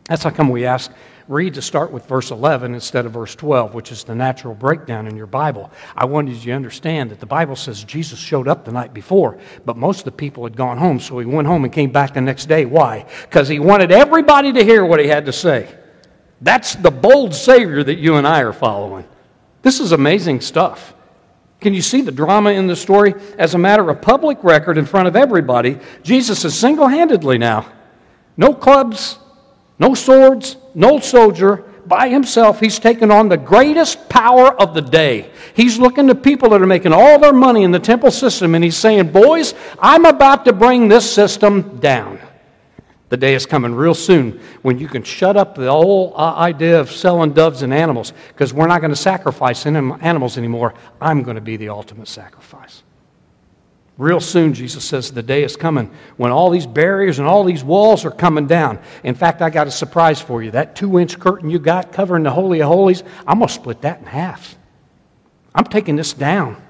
That's 0.08 0.22
how 0.22 0.30
come 0.30 0.50
we 0.50 0.66
ask 0.66 0.90
Reed 1.26 1.54
to 1.54 1.62
start 1.62 1.90
with 1.90 2.04
verse 2.04 2.30
11 2.30 2.74
instead 2.74 3.06
of 3.06 3.12
verse 3.12 3.34
12, 3.34 3.72
which 3.72 3.90
is 3.90 4.04
the 4.04 4.14
natural 4.14 4.54
breakdown 4.54 5.06
in 5.06 5.16
your 5.16 5.26
Bible. 5.26 5.70
I 5.96 6.04
wanted 6.04 6.34
you 6.34 6.42
to 6.42 6.52
understand 6.52 7.10
that 7.10 7.20
the 7.20 7.24
Bible 7.26 7.56
says 7.56 7.82
Jesus 7.82 8.18
showed 8.18 8.46
up 8.46 8.66
the 8.66 8.72
night 8.72 8.92
before, 8.92 9.38
but 9.64 9.78
most 9.78 10.00
of 10.00 10.04
the 10.04 10.12
people 10.12 10.44
had 10.44 10.54
gone 10.54 10.76
home, 10.76 11.00
so 11.00 11.18
he 11.18 11.24
went 11.24 11.48
home 11.48 11.64
and 11.64 11.72
came 11.72 11.90
back 11.90 12.12
the 12.12 12.20
next 12.20 12.44
day. 12.44 12.66
Why? 12.66 13.06
Because 13.22 13.48
he 13.48 13.58
wanted 13.58 13.90
everybody 13.90 14.52
to 14.52 14.62
hear 14.62 14.84
what 14.84 15.00
he 15.00 15.06
had 15.06 15.24
to 15.24 15.32
say. 15.32 15.74
That's 16.42 16.74
the 16.74 16.90
bold 16.90 17.34
Savior 17.34 17.82
that 17.82 17.96
you 17.96 18.16
and 18.16 18.26
I 18.26 18.42
are 18.42 18.52
following. 18.52 19.06
This 19.62 19.80
is 19.80 19.92
amazing 19.92 20.42
stuff. 20.42 20.92
Can 21.62 21.72
you 21.72 21.80
see 21.80 22.02
the 22.02 22.12
drama 22.12 22.50
in 22.50 22.66
the 22.66 22.76
story? 22.76 23.14
As 23.38 23.54
a 23.54 23.58
matter 23.58 23.88
of 23.88 24.02
public 24.02 24.44
record 24.44 24.76
in 24.76 24.84
front 24.84 25.08
of 25.08 25.16
everybody, 25.16 25.78
Jesus 26.02 26.44
is 26.44 26.54
single 26.54 26.88
handedly 26.88 27.38
now. 27.38 27.72
No 28.36 28.52
clubs, 28.52 29.18
no 29.78 29.94
swords, 29.94 30.56
no 30.74 31.00
soldier. 31.00 31.64
By 31.86 32.08
himself, 32.08 32.60
he's 32.60 32.78
taken 32.78 33.10
on 33.10 33.28
the 33.28 33.36
greatest 33.36 34.08
power 34.08 34.58
of 34.58 34.72
the 34.72 34.80
day. 34.80 35.30
He's 35.54 35.78
looking 35.78 36.06
to 36.06 36.14
people 36.14 36.48
that 36.50 36.62
are 36.62 36.66
making 36.66 36.94
all 36.94 37.18
their 37.18 37.34
money 37.34 37.62
in 37.62 37.72
the 37.72 37.78
temple 37.78 38.10
system 38.10 38.54
and 38.54 38.64
he's 38.64 38.76
saying, 38.76 39.12
Boys, 39.12 39.54
I'm 39.78 40.06
about 40.06 40.46
to 40.46 40.54
bring 40.54 40.88
this 40.88 41.10
system 41.10 41.78
down. 41.80 42.20
The 43.10 43.18
day 43.18 43.34
is 43.34 43.44
coming 43.44 43.74
real 43.74 43.94
soon 43.94 44.40
when 44.62 44.78
you 44.78 44.88
can 44.88 45.02
shut 45.02 45.36
up 45.36 45.56
the 45.56 45.70
whole 45.70 46.14
uh, 46.16 46.34
idea 46.36 46.80
of 46.80 46.90
selling 46.90 47.32
doves 47.32 47.60
and 47.60 47.74
animals 47.74 48.14
because 48.28 48.54
we're 48.54 48.66
not 48.66 48.80
going 48.80 48.92
to 48.92 48.96
sacrifice 48.96 49.66
animals 49.66 50.38
anymore. 50.38 50.74
I'm 51.02 51.22
going 51.22 51.34
to 51.34 51.42
be 51.42 51.56
the 51.58 51.68
ultimate 51.68 52.08
sacrifice. 52.08 52.82
Real 53.96 54.20
soon, 54.20 54.54
Jesus 54.54 54.84
says, 54.84 55.12
the 55.12 55.22
day 55.22 55.44
is 55.44 55.56
coming 55.56 55.88
when 56.16 56.32
all 56.32 56.50
these 56.50 56.66
barriers 56.66 57.20
and 57.20 57.28
all 57.28 57.44
these 57.44 57.62
walls 57.62 58.04
are 58.04 58.10
coming 58.10 58.48
down. 58.48 58.80
In 59.04 59.14
fact, 59.14 59.40
I 59.40 59.50
got 59.50 59.68
a 59.68 59.70
surprise 59.70 60.20
for 60.20 60.42
you. 60.42 60.50
That 60.50 60.74
two 60.74 60.98
inch 60.98 61.20
curtain 61.20 61.48
you 61.48 61.60
got 61.60 61.92
covering 61.92 62.24
the 62.24 62.30
Holy 62.32 62.60
of 62.60 62.68
Holies, 62.68 63.04
I'm 63.24 63.38
going 63.38 63.48
to 63.48 63.54
split 63.54 63.82
that 63.82 64.00
in 64.00 64.06
half. 64.06 64.56
I'm 65.54 65.64
taking 65.64 65.94
this 65.94 66.12
down. 66.12 66.60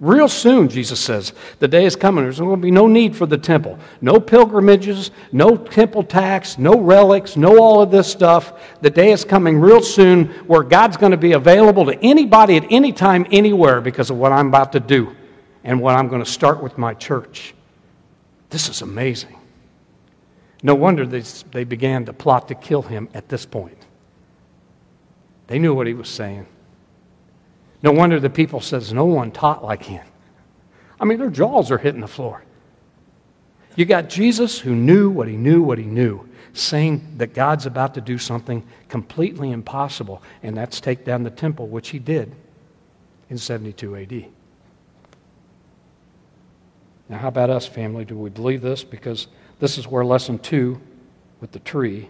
Real 0.00 0.28
soon, 0.28 0.68
Jesus 0.68 1.00
says, 1.00 1.34
the 1.58 1.68
day 1.68 1.84
is 1.84 1.96
coming. 1.96 2.24
There's 2.24 2.38
going 2.38 2.56
to 2.58 2.62
be 2.62 2.70
no 2.70 2.86
need 2.86 3.14
for 3.14 3.26
the 3.26 3.36
temple. 3.36 3.78
No 4.00 4.18
pilgrimages, 4.18 5.10
no 5.32 5.56
temple 5.56 6.04
tax, 6.04 6.56
no 6.56 6.80
relics, 6.80 7.36
no 7.36 7.58
all 7.58 7.82
of 7.82 7.90
this 7.90 8.10
stuff. 8.10 8.78
The 8.80 8.90
day 8.90 9.10
is 9.10 9.24
coming 9.24 9.60
real 9.60 9.82
soon 9.82 10.28
where 10.46 10.62
God's 10.62 10.96
going 10.96 11.10
to 11.10 11.18
be 11.18 11.32
available 11.32 11.84
to 11.86 11.98
anybody 12.00 12.56
at 12.56 12.64
any 12.70 12.92
time, 12.92 13.26
anywhere 13.32 13.82
because 13.82 14.08
of 14.08 14.16
what 14.16 14.32
I'm 14.32 14.46
about 14.46 14.72
to 14.72 14.80
do 14.80 15.14
and 15.64 15.80
what 15.80 15.96
I'm 15.96 16.08
going 16.08 16.22
to 16.22 16.30
start 16.30 16.62
with 16.62 16.78
my 16.78 16.94
church. 16.94 17.54
This 18.50 18.68
is 18.68 18.82
amazing. 18.82 19.38
No 20.62 20.74
wonder 20.74 21.06
they, 21.06 21.20
they 21.52 21.64
began 21.64 22.04
to 22.06 22.12
plot 22.12 22.48
to 22.48 22.54
kill 22.54 22.82
him 22.82 23.08
at 23.14 23.28
this 23.28 23.46
point. 23.46 23.78
They 25.46 25.58
knew 25.58 25.74
what 25.74 25.86
he 25.86 25.94
was 25.94 26.08
saying. 26.08 26.46
No 27.82 27.92
wonder 27.92 28.18
the 28.18 28.30
people 28.30 28.60
says 28.60 28.92
no 28.92 29.04
one 29.04 29.30
taught 29.30 29.62
like 29.64 29.82
him. 29.82 30.04
I 31.00 31.04
mean, 31.04 31.18
their 31.18 31.30
jaws 31.30 31.70
are 31.70 31.78
hitting 31.78 32.00
the 32.00 32.08
floor. 32.08 32.42
You 33.76 33.84
got 33.84 34.08
Jesus 34.08 34.58
who 34.58 34.74
knew 34.74 35.10
what 35.10 35.28
he 35.28 35.36
knew, 35.36 35.62
what 35.62 35.78
he 35.78 35.84
knew, 35.84 36.28
saying 36.52 37.14
that 37.18 37.34
God's 37.34 37.66
about 37.66 37.94
to 37.94 38.00
do 38.00 38.18
something 38.18 38.66
completely 38.88 39.52
impossible, 39.52 40.22
and 40.42 40.56
that's 40.56 40.80
take 40.80 41.04
down 41.04 41.22
the 41.22 41.30
temple, 41.30 41.68
which 41.68 41.90
he 41.90 42.00
did 42.00 42.34
in 43.30 43.38
72 43.38 43.96
AD. 43.96 44.24
Now, 47.08 47.18
how 47.18 47.28
about 47.28 47.50
us, 47.50 47.66
family? 47.66 48.04
Do 48.04 48.16
we 48.16 48.30
believe 48.30 48.60
this? 48.60 48.84
Because 48.84 49.28
this 49.60 49.78
is 49.78 49.86
where 49.86 50.04
lesson 50.04 50.38
two 50.38 50.80
with 51.40 51.52
the 51.52 51.58
tree, 51.60 52.08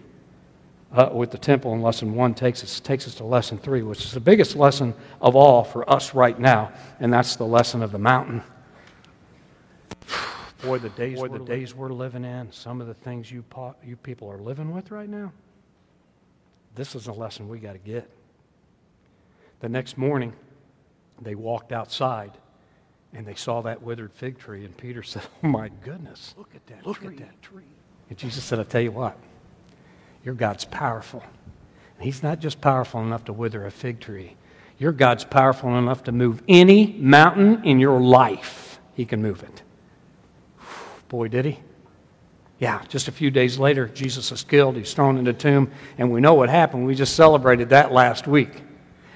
uh, 0.91 1.09
with 1.13 1.31
the 1.31 1.37
temple, 1.37 1.73
and 1.73 1.81
lesson 1.81 2.15
one 2.15 2.33
takes 2.33 2.63
us, 2.63 2.79
takes 2.79 3.07
us 3.07 3.15
to 3.15 3.23
lesson 3.23 3.57
three, 3.57 3.81
which 3.81 4.03
is 4.03 4.11
the 4.11 4.19
biggest 4.19 4.55
lesson 4.55 4.93
of 5.21 5.35
all 5.35 5.63
for 5.63 5.89
us 5.89 6.13
right 6.13 6.37
now, 6.37 6.71
and 6.99 7.13
that's 7.13 7.35
the 7.37 7.45
lesson 7.45 7.81
of 7.81 7.91
the 7.91 7.99
mountain. 7.99 8.43
Boy, 10.63 10.79
the 10.79 10.89
days, 10.89 11.17
Boy, 11.17 11.29
the 11.29 11.39
days 11.39 11.73
we're 11.73 11.93
living 11.93 12.25
in, 12.25 12.51
some 12.51 12.81
of 12.81 12.87
the 12.87 12.93
things 12.93 13.31
you, 13.31 13.43
po- 13.43 13.75
you 13.85 13.95
people 13.95 14.29
are 14.29 14.39
living 14.39 14.73
with 14.73 14.91
right 14.91 15.09
now, 15.09 15.31
this 16.75 16.95
is 16.95 17.07
a 17.07 17.13
lesson 17.13 17.47
we 17.47 17.59
got 17.59 17.73
to 17.73 17.79
get. 17.79 18.09
The 19.61 19.69
next 19.69 19.97
morning, 19.97 20.33
they 21.21 21.35
walked 21.35 21.71
outside 21.71 22.31
and 23.13 23.25
they 23.25 23.35
saw 23.35 23.61
that 23.61 23.81
withered 23.81 24.13
fig 24.13 24.37
tree, 24.37 24.65
and 24.65 24.75
Peter 24.77 25.03
said, 25.03 25.23
Oh 25.43 25.47
my 25.47 25.69
goodness, 25.83 26.33
look 26.37 26.51
at 26.55 26.65
that, 26.67 26.85
look 26.85 26.97
tree. 26.97 27.15
at 27.15 27.17
that 27.17 27.41
tree. 27.41 27.63
And 28.09 28.17
Jesus 28.17 28.43
said, 28.43 28.59
I 28.59 28.63
tell 28.63 28.81
you 28.81 28.91
what, 28.91 29.17
your 30.23 30.35
God's 30.35 30.65
powerful. 30.65 31.23
And 31.97 32.05
he's 32.05 32.23
not 32.23 32.39
just 32.39 32.61
powerful 32.61 33.01
enough 33.01 33.25
to 33.25 33.33
wither 33.33 33.65
a 33.65 33.71
fig 33.71 33.99
tree, 33.99 34.35
your 34.77 34.91
God's 34.91 35.25
powerful 35.25 35.77
enough 35.77 36.03
to 36.05 36.11
move 36.11 36.41
any 36.47 36.93
mountain 36.93 37.63
in 37.65 37.79
your 37.79 37.99
life. 37.99 38.79
He 38.95 39.05
can 39.05 39.21
move 39.21 39.43
it. 39.43 39.63
Boy, 41.09 41.27
did 41.27 41.45
he. 41.45 41.59
Yeah, 42.59 42.81
just 42.89 43.07
a 43.07 43.11
few 43.11 43.31
days 43.31 43.57
later, 43.57 43.87
Jesus 43.87 44.31
is 44.33 44.43
killed. 44.43 44.75
He's 44.75 44.93
thrown 44.93 45.17
in 45.17 45.23
the 45.23 45.31
tomb, 45.31 45.71
and 45.97 46.11
we 46.11 46.19
know 46.19 46.33
what 46.33 46.49
happened. 46.49 46.85
We 46.85 46.93
just 46.93 47.15
celebrated 47.15 47.69
that 47.69 47.93
last 47.93 48.27
week. 48.27 48.61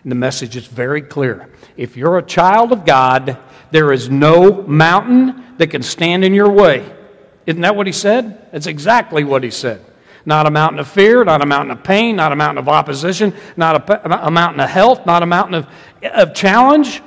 And 0.03 0.12
the 0.12 0.15
message 0.15 0.56
is 0.56 0.65
very 0.65 1.01
clear. 1.01 1.49
If 1.75 1.97
you're 1.97 2.17
a 2.17 2.23
child 2.23 2.71
of 2.71 2.86
God, 2.86 3.38
there 3.73 3.91
is 3.91 4.07
no 4.07 4.62
mountain 4.62 5.57
that 5.57 5.71
can 5.71 5.81
stand 5.81 6.23
in 6.23 6.36
your 6.36 6.51
way. 6.51 6.88
Isn't 7.47 7.62
that 7.62 7.75
what 7.75 7.88
he 7.88 7.91
said? 7.91 8.51
That's 8.51 8.67
exactly 8.67 9.23
what 9.23 9.43
he 9.43 9.49
said. 9.49 9.83
Not 10.27 10.45
a 10.45 10.51
mountain 10.51 10.77
of 10.77 10.88
fear, 10.88 11.25
not 11.25 11.41
a 11.41 11.47
mountain 11.47 11.71
of 11.71 11.83
pain, 11.83 12.15
not 12.15 12.31
a 12.31 12.36
mountain 12.36 12.59
of 12.59 12.69
opposition, 12.69 13.33
not 13.57 13.89
a, 13.89 14.27
a 14.27 14.29
mountain 14.29 14.59
of 14.59 14.69
health, 14.69 15.07
not 15.07 15.23
a 15.23 15.25
mountain 15.25 15.55
of, 15.55 15.67
of 16.03 16.36
challenge. 16.36 17.01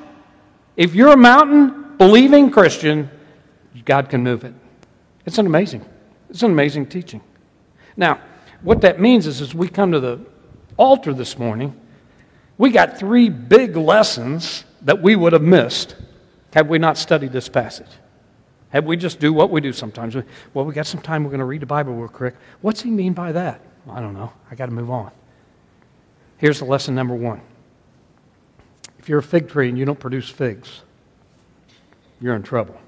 If 0.76 0.96
you're 0.96 1.12
a 1.12 1.16
mountain 1.16 1.96
believing 1.98 2.50
Christian, 2.50 3.11
God 3.85 4.09
can 4.09 4.24
move 4.24 4.42
it. 4.42 4.52
It's 5.24 5.38
an 5.38 5.46
amazing, 5.46 5.85
it's 6.31 6.42
an 6.42 6.50
amazing 6.50 6.87
teaching. 6.87 7.20
Now, 7.96 8.20
what 8.62 8.81
that 8.81 9.00
means 9.00 9.29
is 9.29 9.40
as 9.40 9.55
we 9.55 9.68
come 9.68 9.92
to 9.92 10.00
the 10.00 10.18
altar 10.76 11.14
this 11.14 11.38
morning, 11.38 11.81
we 12.59 12.70
got 12.72 12.98
three 12.98 13.29
big 13.29 13.76
lessons 13.76 14.64
that 14.83 15.00
we 15.00 15.14
would 15.14 15.33
have 15.33 15.42
missed 15.42 15.94
had 16.52 16.68
we 16.68 16.78
not 16.78 16.96
studied 16.96 17.32
this 17.32 17.48
passage. 17.48 17.90
Have 18.70 18.85
we 18.85 18.96
just 18.96 19.20
do 19.20 19.32
what 19.32 19.50
we 19.50 19.61
do 19.61 19.72
sometimes. 19.72 20.16
Well, 20.52 20.64
we 20.64 20.74
got 20.74 20.87
some 20.87 21.00
time, 21.00 21.24
we're 21.24 21.30
going 21.30 21.40
to 21.40 21.46
read 21.46 21.62
the 21.62 21.66
Bible 21.66 21.94
real 21.94 22.09
quick. 22.09 22.35
What's 22.61 22.82
he 22.82 22.90
mean 22.90 23.12
by 23.12 23.32
that? 23.32 23.61
I 23.88 24.00
don't 24.00 24.14
know. 24.14 24.32
I 24.50 24.54
got 24.54 24.66
to 24.66 24.72
move 24.72 24.90
on. 24.90 25.11
Here's 26.38 26.59
the 26.59 26.64
lesson 26.64 26.94
number 26.94 27.14
one. 27.14 27.40
If 28.98 29.09
you're 29.09 29.20
a 29.20 29.22
fig 29.22 29.48
tree 29.48 29.68
and 29.68 29.78
you 29.78 29.85
don't 29.85 30.00
produce 30.00 30.28
figs, 30.28 30.82
you're 32.20 32.35
in 32.35 32.42
trouble. 32.42 32.78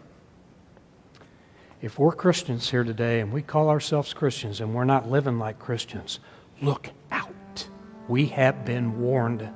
If 1.81 1.99
we're 1.99 2.13
Christians 2.13 2.69
here 2.69 2.83
today 2.83 3.21
and 3.21 3.33
we 3.33 3.41
call 3.41 3.71
ourselves 3.71 4.13
Christians 4.13 4.61
and 4.61 4.75
we're 4.75 4.85
not 4.85 5.09
living 5.09 5.39
like 5.39 5.61
Christians, 5.61 6.19
look 6.61 6.91
out. 7.13 7.69
We 8.09 8.27
have 8.27 8.65
been 8.65 9.01
warned. 9.01 9.49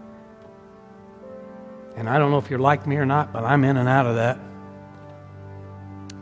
And 1.96 2.08
I 2.08 2.18
don't 2.18 2.30
know 2.30 2.38
if 2.38 2.50
you're 2.50 2.58
like 2.58 2.86
me 2.86 2.96
or 2.96 3.06
not, 3.06 3.32
but 3.32 3.44
I'm 3.44 3.64
in 3.64 3.76
and 3.76 3.88
out 3.88 4.06
of 4.06 4.16
that. 4.16 4.38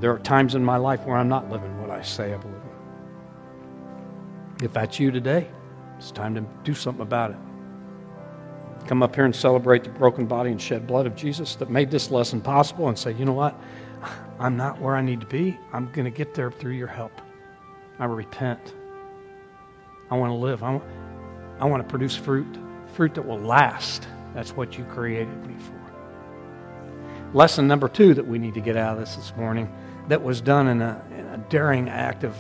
There 0.01 0.13
are 0.13 0.19
times 0.19 0.55
in 0.55 0.65
my 0.65 0.77
life 0.77 1.05
where 1.05 1.17
I'm 1.17 1.29
not 1.29 1.51
living 1.51 1.81
what 1.81 1.91
I 1.91 2.03
say 2.03 2.33
I 2.33 2.39
believe. 2.39 2.57
If 4.63 4.73
that's 4.73 4.99
you 4.99 5.11
today, 5.11 5.49
it's 5.99 6.11
time 6.11 6.35
to 6.35 6.45
do 6.65 6.75
something 6.75 7.03
about 7.03 7.31
it. 7.31 7.37
Come 8.87 9.03
up 9.03 9.15
here 9.15 9.27
and 9.27 9.37
celebrate 9.37 9.85
the 9.85 9.91
broken 9.91 10.27
body 10.27 10.51
and 10.51 10.61
shed 10.61 10.87
blood 10.87 11.07
of 11.07 11.15
Jesus 11.15 11.55
that 11.57 11.71
made 11.71 11.91
this 11.91 12.11
lesson 12.11 12.41
possible 12.41 12.89
and 12.89 12.99
say, 12.99 13.13
you 13.13 13.25
know 13.25 13.33
what? 13.33 13.55
I'm 14.39 14.57
not 14.57 14.81
where 14.81 14.97
I 14.97 15.03
need 15.03 15.21
to 15.21 15.27
be. 15.27 15.59
I'm 15.73 15.93
going 15.93 16.07
to 16.07 16.11
get 16.11 16.35
there 16.35 16.51
through 16.51 16.73
your 16.73 16.89
help. 16.89 17.13
I 17.99 18.07
repent. 18.07 18.75
I 20.11 20.17
want 20.17 20.31
to 20.31 20.35
live. 20.35 20.63
I 20.63 20.73
want, 20.73 20.85
I 21.61 21.67
want 21.67 21.83
to 21.83 21.89
produce 21.89 22.17
fruit, 22.17 22.47
fruit 22.95 23.15
that 23.15 23.23
will 23.23 23.39
last. 23.39 24.09
That's 24.35 24.53
what 24.53 24.79
you 24.79 24.85
created 24.85 25.47
me 25.47 25.55
for. 25.59 27.37
Lesson 27.37 27.69
number 27.69 27.89
two 27.89 28.15
that 28.15 28.27
we 28.27 28.39
need 28.39 28.55
to 28.55 28.61
get 28.61 28.77
out 28.77 28.95
of 28.95 29.01
this 29.01 29.17
this 29.17 29.33
morning 29.37 29.73
that 30.09 30.23
was 30.23 30.41
done 30.41 30.69
in 30.69 30.83
a, 30.83 31.05
in 31.13 31.27
a 31.27 31.39
daring 31.49 31.89
act 31.89 32.25
of, 32.25 32.37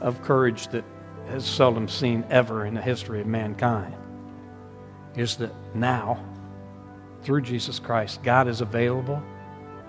of 0.00 0.22
courage 0.22 0.68
that 0.68 0.84
has 1.28 1.44
seldom 1.44 1.88
seen 1.88 2.24
ever 2.30 2.64
in 2.66 2.74
the 2.74 2.80
history 2.80 3.20
of 3.20 3.26
mankind 3.26 3.94
is 5.16 5.36
that 5.36 5.52
now, 5.74 6.24
through 7.22 7.42
Jesus 7.42 7.78
Christ, 7.78 8.22
God 8.22 8.48
is 8.48 8.60
available 8.60 9.22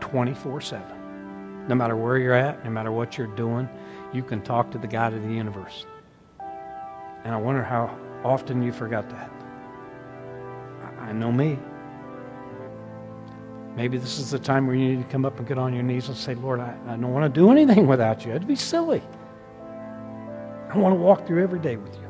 24 0.01 0.61
7. 0.61 1.67
No 1.67 1.75
matter 1.75 1.95
where 1.95 2.17
you're 2.17 2.33
at, 2.33 2.63
no 2.65 2.71
matter 2.71 2.91
what 2.91 3.17
you're 3.17 3.27
doing, 3.27 3.69
you 4.13 4.23
can 4.23 4.41
talk 4.41 4.71
to 4.71 4.77
the 4.77 4.87
God 4.87 5.13
of 5.13 5.21
the 5.23 5.33
universe. 5.33 5.85
And 7.23 7.33
I 7.33 7.37
wonder 7.37 7.63
how 7.63 7.95
often 8.23 8.61
you 8.61 8.73
forgot 8.73 9.09
that. 9.11 9.30
I 11.11 11.13
know 11.13 11.29
me. 11.29 11.59
Maybe 13.75 13.97
this 13.97 14.17
is 14.17 14.31
the 14.31 14.39
time 14.39 14.65
where 14.65 14.77
you 14.77 14.95
need 14.95 15.03
to 15.03 15.11
come 15.11 15.25
up 15.25 15.39
and 15.39 15.45
get 15.45 15.57
on 15.57 15.73
your 15.73 15.83
knees 15.83 16.07
and 16.07 16.15
say, 16.15 16.35
Lord, 16.35 16.61
I, 16.61 16.73
I 16.87 16.91
don't 16.91 17.11
want 17.11 17.25
to 17.25 17.37
do 17.37 17.51
anything 17.51 17.85
without 17.85 18.25
you. 18.25 18.31
It'd 18.31 18.47
be 18.47 18.55
silly. 18.55 19.03
I 20.69 20.77
want 20.77 20.95
to 20.95 21.01
walk 21.01 21.27
through 21.27 21.43
every 21.43 21.59
day 21.59 21.75
with 21.75 21.93
you. 21.95 22.07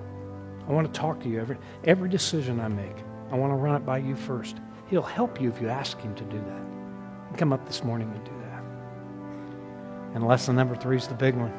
I 0.69 0.71
want 0.71 0.85
to 0.85 0.99
talk 0.99 1.19
to 1.21 1.27
you 1.27 1.41
every, 1.41 1.57
every 1.83 2.09
decision 2.09 2.59
I 2.59 2.67
make. 2.67 2.95
I 3.31 3.35
want 3.37 3.51
to 3.51 3.55
run 3.55 3.75
it 3.75 3.83
by 3.83 3.97
you 3.97 4.15
first. 4.15 4.57
He'll 4.85 5.01
help 5.01 5.41
you 5.41 5.49
if 5.49 5.59
you 5.59 5.67
ask 5.67 5.99
Him 5.99 6.13
to 6.13 6.23
do 6.25 6.37
that. 6.37 7.39
Come 7.39 7.51
up 7.53 7.65
this 7.65 7.83
morning 7.83 8.11
and 8.13 8.23
do 8.23 8.31
that. 8.43 8.63
And 10.13 10.27
lesson 10.27 10.55
number 10.55 10.75
three 10.75 10.97
is 10.97 11.07
the 11.07 11.15
big 11.15 11.33
one. 11.33 11.53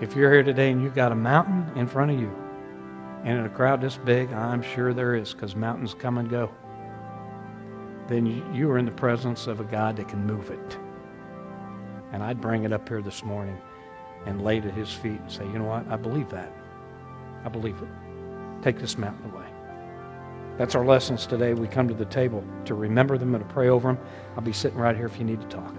If 0.00 0.16
you're 0.16 0.32
here 0.32 0.42
today 0.42 0.72
and 0.72 0.82
you've 0.82 0.96
got 0.96 1.12
a 1.12 1.14
mountain 1.14 1.70
in 1.78 1.86
front 1.86 2.10
of 2.10 2.18
you, 2.18 2.41
and 3.24 3.38
in 3.38 3.44
a 3.44 3.50
crowd 3.50 3.80
this 3.80 3.96
big, 3.96 4.32
I'm 4.32 4.62
sure 4.62 4.92
there 4.92 5.14
is, 5.14 5.32
because 5.32 5.54
mountains 5.54 5.94
come 5.94 6.18
and 6.18 6.28
go 6.28 6.50
then 8.08 8.26
you 8.54 8.70
are 8.70 8.78
in 8.78 8.84
the 8.84 8.92
presence 8.92 9.46
of 9.46 9.60
a 9.60 9.64
God 9.64 9.96
that 9.96 10.08
can 10.08 10.26
move 10.26 10.50
it. 10.50 10.78
And 12.12 12.22
I'd 12.22 12.40
bring 12.40 12.64
it 12.64 12.72
up 12.72 12.88
here 12.88 13.00
this 13.00 13.24
morning 13.24 13.58
and 14.26 14.42
lay 14.42 14.58
it 14.58 14.66
at 14.66 14.74
his 14.74 14.92
feet 14.92 15.20
and 15.20 15.30
say, 15.30 15.44
you 15.46 15.58
know 15.58 15.64
what? 15.64 15.86
I 15.88 15.96
believe 15.96 16.28
that. 16.30 16.52
I 17.44 17.48
believe 17.48 17.76
it. 17.80 18.62
Take 18.62 18.78
this 18.78 18.98
mountain 18.98 19.30
away. 19.30 19.46
That's 20.58 20.74
our 20.74 20.84
lessons 20.84 21.26
today. 21.26 21.54
We 21.54 21.66
come 21.66 21.88
to 21.88 21.94
the 21.94 22.04
table 22.04 22.44
to 22.66 22.74
remember 22.74 23.16
them 23.16 23.34
and 23.34 23.46
to 23.46 23.54
pray 23.54 23.68
over 23.68 23.88
them. 23.88 23.98
I'll 24.36 24.42
be 24.42 24.52
sitting 24.52 24.78
right 24.78 24.94
here 24.94 25.06
if 25.06 25.18
you 25.18 25.24
need 25.24 25.40
to 25.40 25.48
talk. 25.48 25.74